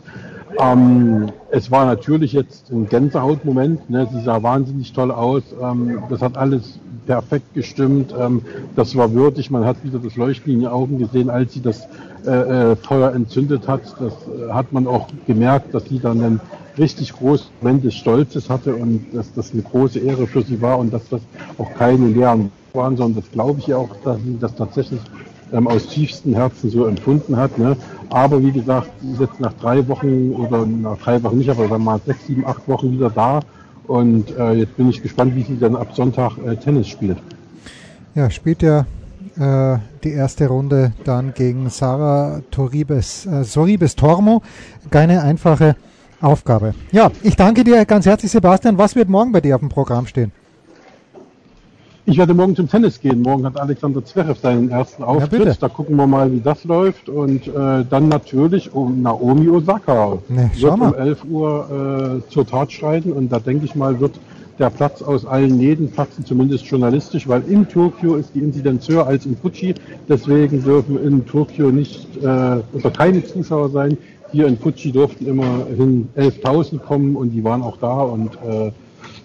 Ähm, 0.60 1.32
es 1.50 1.70
war 1.70 1.86
natürlich 1.86 2.32
jetzt 2.32 2.70
ein 2.70 2.88
Gänsehautmoment. 2.88 3.88
Ne? 3.90 4.06
Sie 4.12 4.20
sah 4.22 4.42
wahnsinnig 4.42 4.92
toll 4.92 5.10
aus. 5.10 5.42
Ähm, 5.60 6.02
das 6.10 6.20
hat 6.20 6.36
alles 6.36 6.78
perfekt 7.06 7.54
gestimmt. 7.54 8.14
Ähm, 8.18 8.42
das 8.76 8.96
war 8.96 9.12
würdig. 9.12 9.50
Man 9.50 9.64
hat 9.64 9.82
wieder 9.84 9.98
das 9.98 10.16
Leuchten 10.16 10.52
in 10.52 10.60
den 10.60 10.68
Augen 10.68 10.98
gesehen, 10.98 11.30
als 11.30 11.52
sie 11.52 11.62
das 11.62 11.86
äh, 12.26 12.30
äh, 12.72 12.76
Feuer 12.76 13.12
entzündet 13.12 13.68
hat. 13.68 13.82
Das 13.98 14.12
äh, 14.12 14.52
hat 14.52 14.72
man 14.72 14.86
auch 14.86 15.08
gemerkt, 15.26 15.74
dass 15.74 15.84
sie 15.84 15.98
dann 15.98 16.22
einen 16.22 16.40
richtig 16.78 17.12
großen 17.12 17.46
Moment 17.60 17.84
des 17.84 17.94
Stolzes 17.94 18.48
hatte 18.48 18.74
und 18.74 19.06
dass 19.12 19.32
das 19.34 19.52
eine 19.52 19.62
große 19.62 19.98
Ehre 19.98 20.26
für 20.26 20.42
sie 20.42 20.60
war 20.60 20.78
und 20.78 20.92
dass 20.92 21.08
das 21.08 21.20
auch 21.58 21.72
keine 21.74 22.06
leeren 22.06 22.50
waren, 22.72 22.96
sondern 22.96 23.22
das 23.22 23.30
glaube 23.30 23.58
ich 23.60 23.74
auch, 23.74 23.90
dass 24.04 24.18
sie 24.22 24.38
das 24.40 24.54
tatsächlich 24.54 25.00
ähm, 25.52 25.68
aus 25.68 25.86
tiefstem 25.86 26.34
Herzen 26.34 26.70
so 26.70 26.86
empfunden 26.86 27.36
hat. 27.36 27.58
Ne? 27.58 27.76
Aber 28.08 28.42
wie 28.42 28.52
gesagt, 28.52 28.90
sie 29.00 29.12
ist 29.12 29.20
jetzt 29.20 29.40
nach 29.40 29.52
drei 29.54 29.86
Wochen 29.88 30.32
oder 30.32 30.64
nach 30.66 30.98
drei 30.98 31.22
Wochen 31.22 31.38
nicht, 31.38 31.50
aber 31.50 31.68
dann 31.68 31.84
mal 31.84 32.00
sechs, 32.06 32.26
sieben, 32.26 32.46
acht 32.46 32.66
Wochen 32.68 32.92
wieder 32.92 33.10
da. 33.10 33.40
Und 33.86 34.36
äh, 34.36 34.52
jetzt 34.52 34.76
bin 34.76 34.88
ich 34.88 35.02
gespannt, 35.02 35.34
wie 35.34 35.42
sie 35.42 35.58
dann 35.58 35.76
ab 35.76 35.94
Sonntag 35.94 36.38
äh, 36.38 36.56
Tennis 36.56 36.88
spielt. 36.88 37.18
Ja, 38.14 38.30
spielt 38.30 38.62
ja 38.62 38.86
äh, 39.38 39.78
die 40.04 40.12
erste 40.12 40.48
Runde 40.48 40.92
dann 41.04 41.34
gegen 41.34 41.70
Sarah 41.70 42.42
Toribes, 42.50 43.26
äh, 43.26 43.44
Soribes 43.44 43.96
Tormo. 43.96 44.42
Keine 44.90 45.22
einfache 45.22 45.76
Aufgabe. 46.20 46.74
Ja, 46.92 47.10
ich 47.22 47.36
danke 47.36 47.64
dir 47.64 47.84
ganz 47.84 48.06
herzlich, 48.06 48.30
Sebastian. 48.30 48.78
Was 48.78 48.94
wird 48.94 49.08
morgen 49.08 49.32
bei 49.32 49.40
dir 49.40 49.56
auf 49.56 49.60
dem 49.60 49.68
Programm 49.68 50.06
stehen? 50.06 50.32
Ich 52.04 52.18
werde 52.18 52.34
morgen 52.34 52.56
zum 52.56 52.68
Tennis 52.68 53.00
gehen. 53.00 53.22
Morgen 53.22 53.44
hat 53.44 53.56
Alexander 53.60 54.04
Zverev 54.04 54.40
seinen 54.40 54.70
ersten 54.70 55.04
Auftritt. 55.04 55.46
Ja, 55.46 55.54
da 55.60 55.68
gucken 55.68 55.94
wir 55.94 56.08
mal, 56.08 56.32
wie 56.32 56.40
das 56.40 56.64
läuft. 56.64 57.08
Und 57.08 57.46
äh, 57.46 57.84
dann 57.88 58.08
natürlich 58.08 58.74
um 58.74 59.02
Naomi 59.02 59.48
Osaka. 59.48 60.18
Nee, 60.28 60.50
wird 60.54 60.72
um 60.72 60.94
11 60.94 61.24
Uhr 61.30 62.22
äh, 62.26 62.30
zur 62.32 62.44
Tat 62.44 62.72
schreiten. 62.72 63.12
Und 63.12 63.30
da 63.30 63.38
denke 63.38 63.66
ich 63.66 63.76
mal, 63.76 64.00
wird 64.00 64.18
der 64.58 64.70
Platz 64.70 65.00
aus 65.00 65.24
allen 65.24 65.56
Nähten 65.56 65.92
platzen, 65.92 66.24
zumindest 66.26 66.66
journalistisch, 66.66 67.28
weil 67.28 67.42
in 67.48 67.68
Tokio 67.68 68.16
ist 68.16 68.34
die 68.34 68.40
Inzidenz 68.40 68.88
höher 68.88 69.06
als 69.06 69.24
in 69.24 69.36
Fuji. 69.36 69.74
Deswegen 70.08 70.62
dürfen 70.64 71.02
in 71.02 71.24
Tokio 71.24 71.70
nicht 71.70 72.16
äh, 72.16 72.26
oder 72.26 72.90
keine 72.92 73.24
Zuschauer 73.24 73.70
sein. 73.70 73.96
Hier 74.32 74.48
in 74.48 74.58
Fuji 74.58 74.90
durften 74.90 75.26
immerhin 75.26 76.08
11.000 76.16 76.80
kommen 76.80 77.14
und 77.14 77.30
die 77.30 77.44
waren 77.44 77.62
auch 77.62 77.76
da. 77.76 78.00
Und 78.02 78.34
äh, 78.44 78.72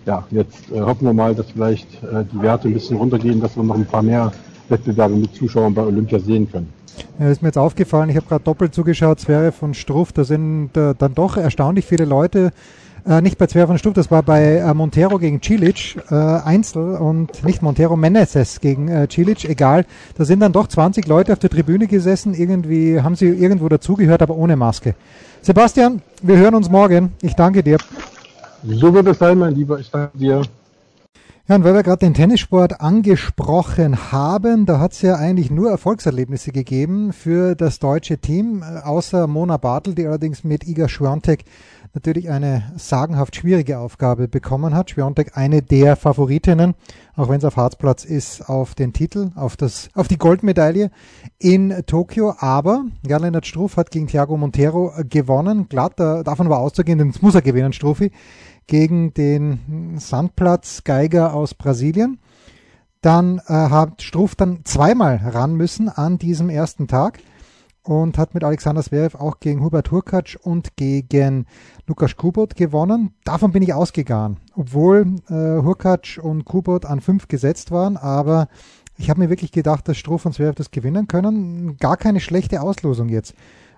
ja, 0.07 0.23
jetzt 0.31 0.71
äh, 0.73 0.79
hoffen 0.79 1.05
wir 1.05 1.13
mal, 1.13 1.35
dass 1.35 1.51
vielleicht 1.51 2.01
äh, 2.03 2.23
die 2.31 2.41
Werte 2.41 2.69
ein 2.69 2.73
bisschen 2.73 2.97
runtergehen, 2.97 3.41
dass 3.41 3.55
wir 3.55 3.63
noch 3.63 3.75
ein 3.75 3.85
paar 3.85 4.01
mehr 4.01 4.31
Wettbewerbe 4.69 5.15
mit 5.15 5.35
Zuschauern 5.35 5.73
bei 5.73 5.83
Olympia 5.83 6.17
sehen 6.19 6.49
können. 6.49 6.73
Ja, 7.19 7.29
ist 7.29 7.41
mir 7.41 7.49
jetzt 7.49 7.57
aufgefallen, 7.57 8.09
ich 8.09 8.15
habe 8.15 8.25
gerade 8.25 8.43
doppelt 8.43 8.73
zugeschaut, 8.73 9.19
Zwerre 9.19 9.51
von 9.51 9.73
Struff, 9.73 10.13
da 10.13 10.23
sind 10.23 10.75
äh, 10.75 10.95
dann 10.97 11.13
doch 11.13 11.37
erstaunlich 11.37 11.85
viele 11.85 12.05
Leute, 12.05 12.51
äh, 13.05 13.21
nicht 13.21 13.37
bei 13.37 13.47
Zwerre 13.47 13.67
von 13.67 13.77
Struff, 13.77 13.93
das 13.93 14.09
war 14.09 14.23
bei 14.23 14.55
äh, 14.55 14.73
Montero 14.73 15.19
gegen 15.19 15.41
Cilic, 15.41 15.97
äh, 16.09 16.15
Einzel 16.15 16.95
und 16.95 17.43
nicht 17.43 17.61
Montero, 17.61 17.95
Meneses 17.95 18.61
gegen 18.61 18.87
äh, 18.87 19.07
Cilic, 19.11 19.45
egal, 19.45 19.85
da 20.17 20.25
sind 20.25 20.39
dann 20.39 20.53
doch 20.53 20.67
20 20.67 21.05
Leute 21.07 21.33
auf 21.33 21.39
der 21.39 21.49
Tribüne 21.49 21.87
gesessen, 21.87 22.33
irgendwie 22.33 23.01
haben 23.01 23.15
sie 23.15 23.27
irgendwo 23.27 23.69
dazugehört, 23.69 24.21
aber 24.21 24.35
ohne 24.35 24.55
Maske. 24.55 24.95
Sebastian, 25.41 26.01
wir 26.23 26.37
hören 26.37 26.55
uns 26.55 26.69
morgen, 26.69 27.11
ich 27.21 27.35
danke 27.35 27.61
dir. 27.61 27.77
So 28.63 28.93
wird 28.93 29.07
es 29.07 29.19
sein, 29.19 29.37
mein 29.37 29.55
Lieber. 29.55 29.79
Ich 29.79 29.91
danke 29.91 30.17
dir. 30.17 30.41
Ja, 31.47 31.55
und 31.55 31.63
weil 31.63 31.75
wir 31.75 31.83
gerade 31.83 31.99
den 31.99 32.13
Tennissport 32.13 32.81
angesprochen 32.81 34.11
haben, 34.11 34.65
da 34.65 34.79
hat 34.79 34.91
es 34.91 35.01
ja 35.01 35.15
eigentlich 35.15 35.49
nur 35.49 35.69
Erfolgserlebnisse 35.69 36.51
gegeben 36.51 37.13
für 37.13 37.55
das 37.55 37.79
deutsche 37.79 38.17
Team, 38.17 38.63
äh, 38.63 38.81
außer 38.81 39.27
Mona 39.27 39.55
Bartel, 39.55 39.95
die 39.95 40.05
allerdings 40.05 40.43
mit 40.43 40.67
Iga 40.67 40.89
Schwiontek 40.89 41.45
natürlich 41.97 42.29
eine 42.29 42.71
sagenhaft 42.77 43.35
schwierige 43.35 43.79
Aufgabe 43.79 44.27
bekommen 44.27 44.75
hat. 44.75 44.91
Schwiontek 44.91 45.35
eine 45.35 45.63
der 45.63 45.95
Favoritinnen, 45.95 46.75
auch 47.15 47.27
wenn 47.27 47.39
es 47.39 47.43
auf 47.43 47.57
Harzplatz 47.57 48.05
ist, 48.05 48.47
auf 48.47 48.75
den 48.75 48.93
Titel, 48.93 49.31
auf, 49.33 49.57
das, 49.57 49.89
auf 49.95 50.07
die 50.07 50.19
Goldmedaille 50.19 50.91
in 51.39 51.73
Tokio. 51.87 52.35
Aber 52.37 52.85
Jan-Lennart 53.07 53.47
Struff 53.47 53.77
hat 53.77 53.89
gegen 53.89 54.05
Thiago 54.05 54.37
Montero 54.37 54.93
gewonnen. 55.09 55.69
Glatt, 55.69 55.99
davon 55.99 56.49
war 56.49 56.59
auszugehen, 56.59 56.99
denn 56.99 57.09
es 57.09 57.23
muss 57.23 57.33
er 57.33 57.41
gewinnen, 57.41 57.73
Struffi 57.73 58.11
gegen 58.67 59.13
den 59.15 59.95
Sandplatz 59.97 60.83
Geiger 60.83 61.33
aus 61.33 61.55
Brasilien. 61.55 62.19
Dann 63.01 63.39
äh, 63.47 63.53
hat 63.53 64.03
Struff 64.03 64.35
dann 64.35 64.59
zweimal 64.65 65.15
ran 65.15 65.55
müssen 65.55 65.89
an 65.89 66.19
diesem 66.19 66.49
ersten 66.49 66.87
Tag 66.87 67.19
und 67.87 68.17
hat 68.17 68.33
mit 68.33 68.43
Alexander 68.43 68.83
Zverev 68.83 69.17
auch 69.17 69.39
gegen 69.39 69.63
Hubert 69.63 69.91
Hurkacz 69.91 70.35
und 70.35 70.75
gegen 70.75 71.45
Lukas 71.87 72.17
Kubot 72.17 72.55
gewonnen. 72.55 73.13
Davon 73.23 73.53
bin 73.53 73.63
ich 73.63 73.73
ausgegangen, 73.73 74.37
obwohl 74.55 75.15
äh, 75.29 75.33
Hurkacz 75.33 76.17
und 76.21 76.43
Kubot 76.43 76.85
an 76.85 76.99
fünf 76.99 77.29
gesetzt 77.29 77.71
waren, 77.71 77.95
aber 77.95 78.49
ich 78.97 79.09
habe 79.09 79.21
mir 79.21 79.29
wirklich 79.29 79.53
gedacht, 79.53 79.87
dass 79.87 79.97
Struff 79.97 80.25
und 80.25 80.33
Zverev 80.33 80.55
das 80.55 80.71
gewinnen 80.71 81.07
können. 81.07 81.77
Gar 81.77 81.95
keine 81.95 82.19
schlechte 82.19 82.61
Auslosung 82.61 83.07
jetzt, 83.07 83.35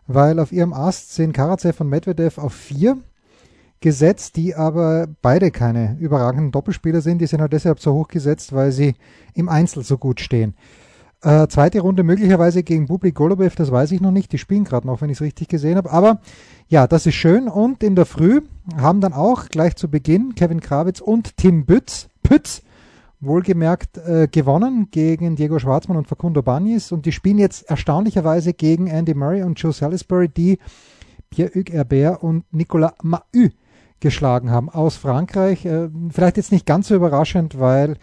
weil 0.08 0.40
auf 0.40 0.52
ihrem 0.52 0.74
Ast 0.74 1.14
sind 1.14 1.34
Karatsev 1.34 1.80
und 1.80 1.90
Medvedev 1.90 2.40
auf 2.40 2.54
vier 2.54 2.98
gesetzt, 3.82 4.38
die 4.38 4.56
aber 4.56 5.08
beide 5.22 5.52
keine 5.52 5.98
überragenden 6.00 6.52
Doppelspieler 6.52 7.02
sind. 7.02 7.20
Die 7.20 7.28
sind 7.28 7.42
halt 7.42 7.54
deshalb 7.54 7.80
so 7.80 7.94
hoch 7.94 8.08
gesetzt, 8.08 8.54
weil 8.54 8.72
sie 8.72 8.96
im 9.36 9.50
Einzel 9.50 9.84
so 9.84 10.00
gut 10.00 10.20
stehen. 10.20 10.56
Äh, 11.22 11.48
zweite 11.48 11.82
Runde 11.82 12.04
möglicherweise 12.04 12.64
gegen 12.64 12.86
Bublik 12.86 13.16
Golubev, 13.16 13.56
das 13.56 13.72
weiß 13.72 13.92
ich 13.92 14.00
noch 14.00 14.12
nicht. 14.12 14.32
Die 14.32 14.38
spielen 14.38 14.64
gerade 14.64 14.88
noch, 14.88 15.02
wenn 15.02 15.10
ich 15.10 15.18
es 15.18 15.22
richtig 15.22 15.50
gesehen 15.50 15.76
habe. 15.76 15.92
Aber 15.92 16.22
ja, 16.70 16.88
das 16.88 17.06
ist 17.06 17.16
schön. 17.16 17.50
Und 17.50 17.84
in 17.84 17.96
der 17.96 18.06
Früh 18.06 18.42
haben 18.78 19.02
dann 19.02 19.12
auch 19.12 19.50
gleich 19.50 19.76
zu 19.76 19.90
Beginn 19.90 20.34
Kevin 20.36 20.62
Krawitz 20.62 21.02
und 21.02 21.36
Tim 21.36 21.66
Bütz, 21.66 22.08
Pütz, 22.24 22.62
wohlgemerkt, 23.20 23.98
äh, 23.98 24.30
gewonnen 24.32 24.88
gegen 24.92 25.36
Diego 25.36 25.60
Schwarzmann 25.60 25.98
und 25.98 26.08
Facundo 26.08 26.42
Bagnis. 26.42 26.94
Und 26.94 27.06
die 27.06 27.12
spielen 27.12 27.38
jetzt 27.38 27.70
erstaunlicherweise 27.70 28.54
gegen 28.54 28.88
Andy 28.88 29.14
Murray 29.14 29.44
und 29.44 29.60
Joe 29.60 29.74
Salisbury, 29.74 30.30
die 30.30 30.58
Pierre-Hugues 31.32 31.74
Herbert 31.74 32.24
und 32.24 32.46
Nicolas 32.54 32.94
Mahut 33.04 33.52
geschlagen 34.00 34.52
haben 34.52 34.70
aus 34.70 34.96
Frankreich. 34.96 35.66
Äh, 35.66 35.90
vielleicht 36.10 36.38
jetzt 36.38 36.54
nicht 36.54 36.66
ganz 36.66 36.88
so 36.88 36.96
überraschend, 36.96 37.60
weil 37.60 37.98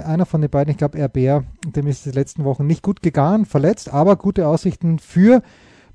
einer 0.00 0.26
von 0.26 0.40
den 0.40 0.50
beiden, 0.50 0.70
ich 0.70 0.78
glaube 0.78 0.98
Herbert, 0.98 1.44
dem 1.64 1.86
ist 1.86 2.06
die 2.06 2.10
letzten 2.10 2.44
Wochen 2.44 2.66
nicht 2.66 2.82
gut 2.82 3.02
gegangen, 3.02 3.46
verletzt, 3.46 3.92
aber 3.92 4.16
gute 4.16 4.46
Aussichten 4.46 4.98
für 4.98 5.42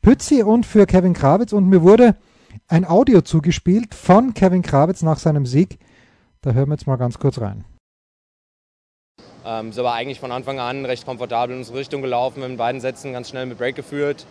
Pützi 0.01 0.43
und 0.43 0.65
für 0.65 0.85
Kevin 0.85 1.13
Krawitz. 1.13 1.53
Und 1.53 1.67
mir 1.67 1.81
wurde 1.81 2.15
ein 2.67 2.85
Audio 2.85 3.21
zugespielt 3.21 3.95
von 3.95 4.33
Kevin 4.33 4.61
Krawitz 4.61 5.01
nach 5.01 5.19
seinem 5.19 5.45
Sieg. 5.45 5.79
Da 6.41 6.51
hören 6.51 6.69
wir 6.69 6.75
jetzt 6.75 6.87
mal 6.87 6.97
ganz 6.97 7.19
kurz 7.19 7.39
rein. 7.39 7.65
Ähm, 9.45 9.71
so 9.71 9.83
war 9.83 9.93
eigentlich 9.93 10.19
von 10.19 10.31
Anfang 10.31 10.59
an 10.59 10.85
recht 10.85 11.05
komfortabel 11.05 11.53
in 11.53 11.59
unsere 11.59 11.79
Richtung 11.79 12.01
gelaufen, 12.01 12.43
in 12.43 12.57
beiden 12.57 12.81
Sätzen 12.81 13.13
ganz 13.13 13.29
schnell 13.29 13.45
mit 13.45 13.57
Break 13.57 13.75
geführt 13.75 14.25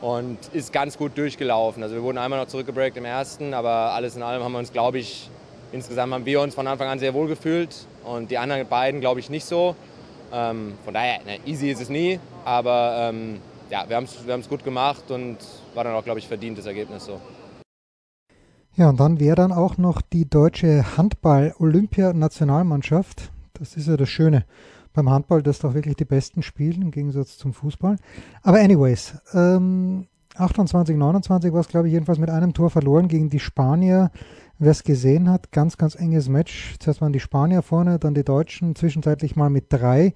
und 0.00 0.38
ist 0.52 0.72
ganz 0.72 0.98
gut 0.98 1.16
durchgelaufen. 1.16 1.82
Also 1.82 1.94
wir 1.94 2.02
wurden 2.02 2.18
einmal 2.18 2.40
noch 2.40 2.48
zurückgebreakt 2.48 2.96
im 2.96 3.04
ersten, 3.04 3.54
aber 3.54 3.92
alles 3.92 4.16
in 4.16 4.22
allem 4.22 4.42
haben 4.42 4.52
wir 4.52 4.58
uns, 4.58 4.72
glaube 4.72 4.98
ich, 4.98 5.30
insgesamt 5.72 6.12
haben 6.12 6.26
wir 6.26 6.40
uns 6.40 6.54
von 6.54 6.66
Anfang 6.66 6.88
an 6.88 6.98
sehr 6.98 7.14
wohl 7.14 7.26
gefühlt 7.26 7.74
und 8.04 8.30
die 8.30 8.38
anderen 8.38 8.66
beiden, 8.68 9.00
glaube 9.00 9.20
ich, 9.20 9.30
nicht 9.30 9.44
so. 9.44 9.74
Ähm, 10.32 10.74
von 10.84 10.94
daher, 10.94 11.18
ne, 11.24 11.38
easy 11.44 11.70
ist 11.70 11.82
es 11.82 11.88
nie, 11.88 12.20
aber 12.44 13.10
ähm, 13.10 13.40
ja, 13.70 13.84
wir 13.88 13.96
haben 13.96 14.04
es 14.04 14.24
wir 14.26 14.38
gut 14.48 14.64
gemacht 14.64 15.10
und 15.10 15.38
war 15.74 15.84
dann 15.84 15.94
auch, 15.94 16.04
glaube 16.04 16.20
ich, 16.20 16.28
verdient 16.28 16.58
das 16.58 16.66
Ergebnis 16.66 17.06
so. 17.06 17.20
Ja, 18.74 18.88
und 18.88 18.98
dann 19.00 19.20
wäre 19.20 19.36
dann 19.36 19.52
auch 19.52 19.76
noch 19.76 20.00
die 20.00 20.26
deutsche 20.28 20.96
Handball-Olympianationalmannschaft. 20.96 23.30
Das 23.54 23.76
ist 23.76 23.88
ja 23.88 23.98
das 23.98 24.08
Schöne 24.08 24.46
beim 24.94 25.10
Handball, 25.10 25.42
dass 25.42 25.58
doch 25.58 25.74
wirklich 25.74 25.96
die 25.96 26.04
Besten 26.04 26.42
spielen, 26.42 26.82
im 26.82 26.90
Gegensatz 26.90 27.38
zum 27.38 27.52
Fußball. 27.52 27.96
Aber 28.42 28.60
anyways, 28.60 29.14
ähm, 29.34 30.06
28, 30.36 30.96
29 30.96 31.52
war 31.52 31.60
es, 31.60 31.68
glaube 31.68 31.88
ich, 31.88 31.92
jedenfalls 31.92 32.18
mit 32.18 32.30
einem 32.30 32.54
Tor 32.54 32.70
verloren 32.70 33.08
gegen 33.08 33.28
die 33.28 33.40
Spanier. 33.40 34.10
Wer 34.62 34.70
es 34.70 34.84
gesehen 34.84 35.28
hat, 35.28 35.50
ganz, 35.50 35.76
ganz 35.76 35.96
enges 35.96 36.28
Match. 36.28 36.76
Zuerst 36.78 37.00
waren 37.00 37.12
die 37.12 37.18
Spanier 37.18 37.62
vorne, 37.62 37.98
dann 37.98 38.14
die 38.14 38.22
Deutschen, 38.22 38.76
zwischenzeitlich 38.76 39.34
mal 39.34 39.50
mit 39.50 39.64
drei. 39.70 40.14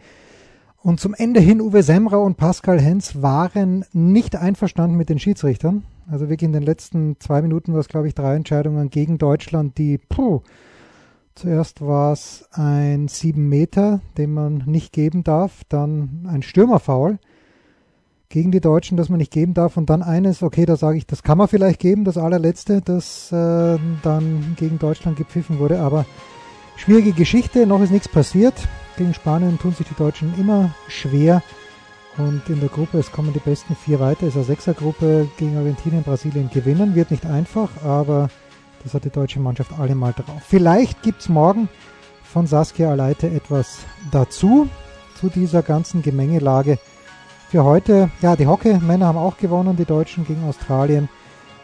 Und 0.81 1.01
zum 1.01 1.15
Ende 1.15 1.41
hin, 1.41 1.61
Uwe 1.61 1.83
Semra 1.83 2.19
und 2.19 2.37
Pascal 2.37 2.81
Hens 2.81 3.21
waren 3.21 3.85
nicht 3.93 4.37
einverstanden 4.37 4.97
mit 4.97 5.09
den 5.09 5.19
Schiedsrichtern. 5.19 5.83
Also 6.09 6.29
wirklich 6.29 6.47
in 6.47 6.53
den 6.53 6.63
letzten 6.63 7.17
zwei 7.19 7.43
Minuten 7.43 7.73
war 7.73 7.81
es, 7.81 7.89
glaube 7.89 8.07
ich, 8.07 8.15
drei 8.15 8.37
Entscheidungen 8.37 8.89
gegen 8.89 9.19
Deutschland, 9.19 9.79
die, 9.79 9.99
puh, 9.99 10.43
zuerst 11.35 11.81
war 11.81 12.13
es 12.13 12.49
ein 12.53 13.09
sieben 13.09 13.49
Meter, 13.49 14.01
den 14.17 14.33
man 14.33 14.59
nicht 14.67 14.93
geben 14.93 15.25
darf, 15.25 15.65
dann 15.69 16.25
ein 16.31 16.45
Stürmerfoul 16.45 17.19
gegen 18.29 18.51
die 18.51 18.61
Deutschen, 18.61 18.97
das 18.97 19.09
man 19.09 19.19
nicht 19.19 19.33
geben 19.33 19.55
darf. 19.55 19.77
Und 19.77 19.91
dann 19.91 20.03
eines, 20.03 20.43
okay, 20.43 20.67
da 20.67 20.77
sage 20.77 20.99
ich, 20.99 21.07
das 21.07 21.23
kann 21.23 21.39
man 21.39 21.49
vielleicht 21.49 21.81
geben, 21.81 22.05
das 22.05 22.19
allerletzte, 22.19 22.81
das 22.83 23.31
äh, 23.33 23.79
dann 24.03 24.55
gegen 24.59 24.79
Deutschland 24.79 25.17
gepfiffen 25.17 25.59
wurde. 25.59 25.81
Aber 25.81 26.07
schwierige 26.77 27.13
Geschichte, 27.13 27.67
noch 27.67 27.83
ist 27.83 27.91
nichts 27.91 28.09
passiert. 28.09 28.55
Gegen 28.97 29.15
Spanien 29.15 29.59
tun 29.59 29.73
sich 29.73 29.87
die 29.87 29.95
Deutschen 29.95 30.35
immer 30.39 30.75
schwer. 30.89 31.43
Und 32.19 32.49
in 32.49 32.61
der 32.61 32.71
Gruppe, 32.71 32.99
es 32.99 33.13
kommen 33.13 33.33
die 33.35 33.41
besten 33.41 33.77
vier 33.77 34.01
weiter, 34.01 34.27
ist 34.27 34.37
eine 34.37 34.45
Sechsergruppe 34.45 35.29
gegen 35.37 35.57
Argentinien, 35.57 36.03
Brasilien 36.03 36.49
gewinnen. 36.51 36.95
Wird 36.95 37.11
nicht 37.11 37.27
einfach, 37.27 37.69
aber 37.85 38.31
das 38.83 38.95
hat 38.95 39.05
die 39.05 39.11
deutsche 39.11 39.41
Mannschaft 39.41 39.79
allemal 39.79 40.15
drauf. 40.15 40.43
Vielleicht 40.47 41.03
gibt 41.03 41.21
es 41.21 41.29
morgen 41.29 41.69
von 42.25 42.47
Saskia 42.47 42.91
Aleite 42.91 43.29
etwas 43.29 43.81
dazu, 44.11 44.69
zu 45.21 45.29
dieser 45.29 45.63
ganzen 45.63 46.03
Gemengelage 46.03 46.79
für 47.49 47.65
heute. 47.65 48.11
Ja, 48.23 48.37
die 48.37 48.47
Hockey-Männer 48.47 49.07
haben 49.07 49.19
auch 49.19 49.37
gewonnen, 49.37 49.77
die 49.77 49.85
Deutschen 49.85 50.25
gegen 50.27 50.45
Australien. 50.49 51.09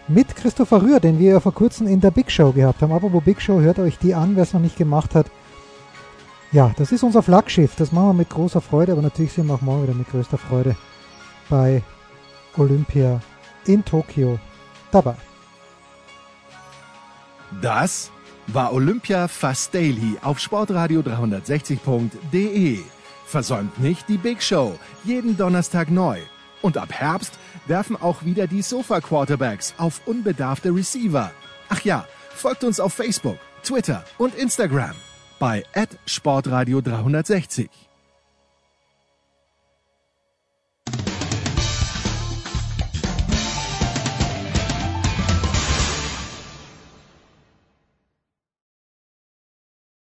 Mit 0.09 0.35
Christopher 0.35 0.83
Rühr, 0.83 1.01
den 1.01 1.19
wir 1.19 1.33
ja 1.33 1.41
vor 1.41 1.55
kurzem 1.55 1.87
in 1.87 2.01
der 2.01 2.11
Big 2.11 2.31
Show 2.31 2.53
gehabt 2.53 2.83
haben. 2.83 2.93
Aber 2.93 3.13
wo 3.13 3.21
Big 3.21 3.41
Show, 3.41 3.61
hört 3.61 3.79
euch 3.79 3.99
die 3.99 4.15
an, 4.15 4.37
wer 4.37 4.43
es 4.43 4.53
noch 4.53 4.61
nicht 4.61 4.77
gemacht 4.77 5.15
hat. 5.15 5.27
Ja, 6.51 6.73
das 6.77 6.93
ist 6.93 7.03
unser 7.03 7.23
Flaggschiff. 7.23 7.77
Das 7.77 7.93
machen 7.93 8.09
wir 8.09 8.15
mit 8.15 8.31
großer 8.31 8.61
Freude, 8.61 8.93
aber 8.93 9.03
natürlich 9.03 9.33
sind 9.33 9.47
wir 9.47 9.55
auch 9.55 9.63
morgen 9.63 9.85
wieder 9.85 9.95
mit 9.95 10.11
größter 10.11 10.39
Freude 10.39 10.77
bei 11.49 11.83
Olympia 12.57 13.21
in 13.67 13.85
Tokio 13.85 14.39
dabei. 14.91 15.15
Das 17.61 18.11
war 18.49 18.73
Olympia 18.73 19.29
Fast 19.29 19.75
Daily 19.75 20.19
auf 20.23 20.39
Sportradio 20.39 21.01
360.de. 21.01 22.81
Versäumt 23.33 23.81
nicht 23.81 24.11
die 24.11 24.19
Big 24.19 24.43
Show, 24.43 24.79
jeden 25.05 25.39
Donnerstag 25.39 25.91
neu. 25.91 26.19
Und 26.61 26.77
ab 26.77 26.93
Herbst 26.93 27.33
werfen 27.67 27.97
auch 27.97 28.27
wieder 28.27 28.47
die 28.47 28.61
Sofa 28.61 29.01
Quarterbacks 29.01 29.73
auf 29.79 30.03
unbedarfte 30.05 30.69
Receiver. 30.69 31.33
Ach 31.71 31.81
ja, 31.81 32.07
folgt 32.35 32.63
uns 32.63 32.79
auf 32.79 32.93
Facebook, 32.93 33.39
Twitter 33.65 34.05
und 34.19 34.35
Instagram 34.35 34.95
bei 35.39 35.63
Sportradio 36.05 36.83
360. 36.83 37.92